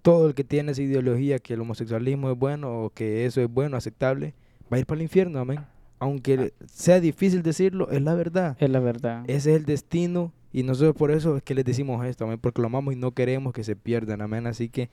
todo 0.00 0.28
el 0.28 0.34
que 0.34 0.42
tiene 0.42 0.72
esa 0.72 0.80
ideología 0.80 1.38
que 1.38 1.52
el 1.52 1.60
homosexualismo 1.60 2.30
es 2.30 2.38
bueno 2.38 2.84
o 2.84 2.88
que 2.90 3.26
eso 3.26 3.42
es 3.42 3.50
bueno, 3.52 3.76
aceptable, 3.76 4.32
va 4.72 4.78
a 4.78 4.80
ir 4.80 4.86
para 4.86 4.96
el 5.00 5.02
infierno, 5.02 5.38
amén. 5.38 5.60
Aunque 5.98 6.54
sea 6.64 6.98
difícil 6.98 7.42
decirlo, 7.42 7.90
es 7.90 8.00
la 8.00 8.14
verdad. 8.14 8.56
Es 8.58 8.70
la 8.70 8.80
verdad. 8.80 9.24
Ese 9.26 9.50
es 9.52 9.58
el 9.58 9.66
destino 9.66 10.32
y 10.52 10.62
nosotros 10.62 10.94
por 10.96 11.10
eso 11.10 11.36
es 11.36 11.42
que 11.42 11.54
les 11.54 11.64
decimos 11.64 12.04
esto, 12.06 12.24
amén, 12.24 12.38
porque 12.40 12.60
lo 12.60 12.68
amamos 12.68 12.94
y 12.94 12.96
no 12.96 13.12
queremos 13.12 13.52
que 13.52 13.64
se 13.64 13.76
pierdan, 13.76 14.22
amén. 14.22 14.46
Así 14.46 14.68
que 14.68 14.88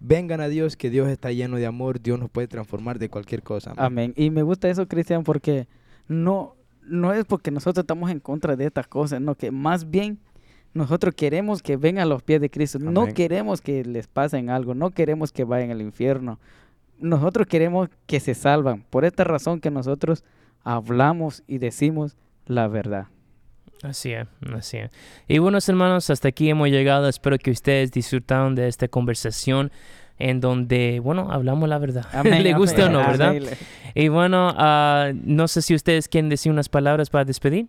vengan 0.00 0.40
a 0.40 0.48
Dios, 0.48 0.76
que 0.76 0.90
Dios 0.90 1.08
está 1.08 1.32
lleno 1.32 1.56
de 1.56 1.66
amor, 1.66 2.00
Dios 2.00 2.18
nos 2.18 2.30
puede 2.30 2.48
transformar 2.48 2.98
de 2.98 3.08
cualquier 3.08 3.42
cosa. 3.42 3.72
Amén. 3.72 3.84
Amén. 3.86 4.14
Y 4.16 4.30
me 4.30 4.42
gusta 4.42 4.68
eso, 4.68 4.86
Cristian, 4.86 5.24
porque 5.24 5.66
no, 6.06 6.54
no 6.82 7.12
es 7.12 7.24
porque 7.24 7.50
nosotros 7.50 7.82
estamos 7.82 8.10
en 8.10 8.20
contra 8.20 8.56
de 8.56 8.66
estas 8.66 8.86
cosas, 8.86 9.20
no, 9.20 9.34
que 9.34 9.50
más 9.50 9.90
bien 9.90 10.18
nosotros 10.74 11.14
queremos 11.14 11.62
que 11.62 11.76
vengan 11.76 12.02
a 12.02 12.06
los 12.06 12.22
pies 12.22 12.40
de 12.40 12.50
Cristo. 12.50 12.80
No 12.80 13.06
queremos 13.06 13.60
que 13.60 13.84
les 13.84 14.08
pasen 14.08 14.50
algo, 14.50 14.74
no 14.74 14.90
queremos 14.90 15.32
que 15.32 15.44
vayan 15.44 15.70
al 15.70 15.80
infierno. 15.80 16.40
Nosotros 16.98 17.46
queremos 17.46 17.88
que 18.06 18.18
se 18.18 18.34
salvan. 18.34 18.84
Por 18.90 19.04
esta 19.04 19.22
razón 19.22 19.60
que 19.60 19.70
nosotros 19.70 20.24
hablamos 20.64 21.44
y 21.46 21.58
decimos 21.58 22.16
la 22.46 22.66
verdad. 22.66 23.06
Así 23.84 24.12
es, 24.12 24.26
así 24.54 24.78
es. 24.78 24.90
Y 25.28 25.38
buenos 25.38 25.68
hermanos, 25.68 26.08
hasta 26.08 26.28
aquí 26.28 26.48
hemos 26.48 26.68
llegado. 26.70 27.06
Espero 27.06 27.36
que 27.38 27.50
ustedes 27.50 27.92
disfrutaron 27.92 28.54
de 28.54 28.66
esta 28.66 28.88
conversación 28.88 29.70
en 30.18 30.40
donde, 30.40 31.00
bueno, 31.00 31.30
hablamos 31.30 31.68
la 31.68 31.78
verdad. 31.78 32.06
Amén, 32.12 32.42
Le 32.42 32.54
guste 32.54 32.82
o 32.82 32.86
amén, 32.86 32.98
no, 32.98 33.06
¿verdad? 33.06 33.28
amén. 33.28 33.44
Y 33.94 34.08
bueno, 34.08 34.54
ah, 34.56 35.12
no 35.14 35.48
sé 35.48 35.60
si 35.60 35.74
ustedes 35.74 36.08
quieren 36.08 36.30
decir 36.30 36.50
unas 36.50 36.68
palabras 36.68 37.10
para 37.10 37.26
despedir. 37.26 37.68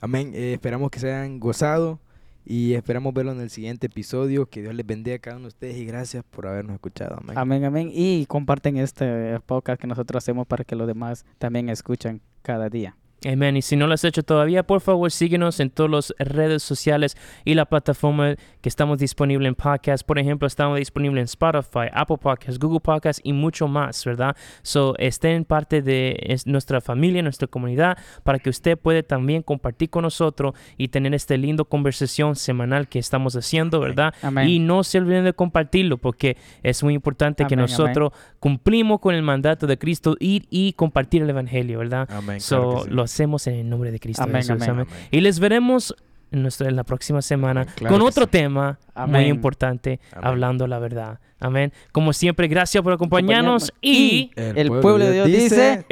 Amén. 0.00 0.32
Eh, 0.34 0.52
esperamos 0.54 0.90
que 0.90 0.98
se 0.98 1.12
hayan 1.12 1.40
gozado 1.40 1.98
y 2.44 2.74
esperamos 2.74 3.14
verlo 3.14 3.32
en 3.32 3.40
el 3.40 3.50
siguiente 3.50 3.86
episodio. 3.86 4.46
Que 4.46 4.60
Dios 4.60 4.74
les 4.74 4.86
bendiga 4.86 5.16
a 5.16 5.18
cada 5.18 5.36
uno 5.36 5.44
de 5.44 5.48
ustedes 5.48 5.76
y 5.78 5.86
gracias 5.86 6.24
por 6.24 6.46
habernos 6.46 6.74
escuchado. 6.74 7.16
Amén. 7.20 7.38
Amén, 7.38 7.64
amén. 7.64 7.90
Y 7.92 8.26
comparten 8.26 8.76
este 8.76 9.40
podcast 9.46 9.80
que 9.80 9.86
nosotros 9.86 10.22
hacemos 10.22 10.46
para 10.46 10.64
que 10.64 10.76
los 10.76 10.86
demás 10.86 11.24
también 11.38 11.70
escuchen 11.70 12.20
cada 12.42 12.68
día. 12.68 12.96
Amén. 13.26 13.56
Y 13.56 13.62
si 13.62 13.76
no 13.76 13.86
lo 13.86 13.92
has 13.94 14.04
hecho 14.04 14.22
todavía, 14.22 14.62
por 14.62 14.80
favor 14.80 15.10
síguenos 15.10 15.60
en 15.60 15.68
todas 15.70 15.90
las 15.90 16.14
redes 16.18 16.62
sociales 16.62 17.16
y 17.44 17.54
la 17.54 17.66
plataforma 17.66 18.34
que 18.62 18.68
estamos 18.68 18.98
disponibles 18.98 19.46
en 19.48 19.54
podcast. 19.54 20.06
Por 20.06 20.18
ejemplo, 20.18 20.46
estamos 20.46 20.78
disponibles 20.78 21.20
en 21.20 21.24
Spotify, 21.24 21.88
Apple 21.92 22.16
Podcasts, 22.18 22.58
Google 22.58 22.80
Podcasts 22.80 23.20
y 23.22 23.32
mucho 23.34 23.68
más, 23.68 24.02
¿verdad? 24.06 24.34
So, 24.62 24.94
estén 24.98 25.44
parte 25.44 25.82
de 25.82 26.16
es- 26.22 26.46
nuestra 26.46 26.80
familia, 26.80 27.22
nuestra 27.22 27.46
comunidad, 27.46 27.98
para 28.24 28.38
que 28.38 28.48
usted 28.48 28.78
pueda 28.78 29.02
también 29.02 29.42
compartir 29.42 29.90
con 29.90 30.02
nosotros 30.02 30.54
y 30.78 30.88
tener 30.88 31.12
esta 31.14 31.36
linda 31.36 31.64
conversación 31.64 32.36
semanal 32.36 32.88
que 32.88 32.98
estamos 32.98 33.36
haciendo, 33.36 33.80
¿verdad? 33.80 34.14
Amén. 34.22 34.48
Y 34.48 34.58
no 34.60 34.82
se 34.82 34.96
olviden 34.98 35.24
de 35.24 35.34
compartirlo 35.34 35.98
porque 35.98 36.38
es 36.62 36.82
muy 36.82 36.94
importante 36.94 37.44
que 37.46 37.54
Amén, 37.54 37.66
amén. 37.66 37.76
nosotros 37.78 38.12
cumplimos 38.38 39.00
con 39.00 39.14
el 39.14 39.22
mandato 39.22 39.66
de 39.66 39.76
Cristo 39.78 40.16
ir 40.20 40.46
y 40.48 40.72
compartir 40.72 41.22
el 41.22 41.30
Evangelio, 41.30 41.80
¿verdad? 41.80 42.08
Amén. 42.10 42.40
So, 42.40 42.84
claro 42.84 43.09
hacemos 43.12 43.46
en 43.46 43.54
el 43.54 43.68
nombre 43.68 43.90
de 43.90 43.98
Cristo 43.98 44.22
Amén, 44.22 44.42
Jesús. 44.42 44.68
amén. 44.68 44.86
Y 45.10 45.20
les 45.20 45.40
veremos 45.40 45.94
en, 46.30 46.42
nuestra, 46.42 46.68
en 46.68 46.76
la 46.76 46.84
próxima 46.84 47.22
semana 47.22 47.66
claro 47.66 47.94
con 47.94 48.06
otro 48.06 48.24
sí. 48.24 48.30
tema 48.30 48.78
muy 49.06 49.24
importante, 49.24 50.00
hablando 50.12 50.66
la 50.66 50.78
verdad. 50.78 51.18
Amén. 51.40 51.72
Como 51.92 52.12
siempre, 52.12 52.48
gracias 52.48 52.82
por 52.82 52.92
acompañarnos 52.92 53.72
y 53.80 54.30
El 54.36 54.68
pueblo 54.80 55.04
de 55.04 55.12
Dios 55.12 55.26
dice, 55.26 55.84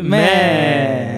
Amén. 0.00 1.17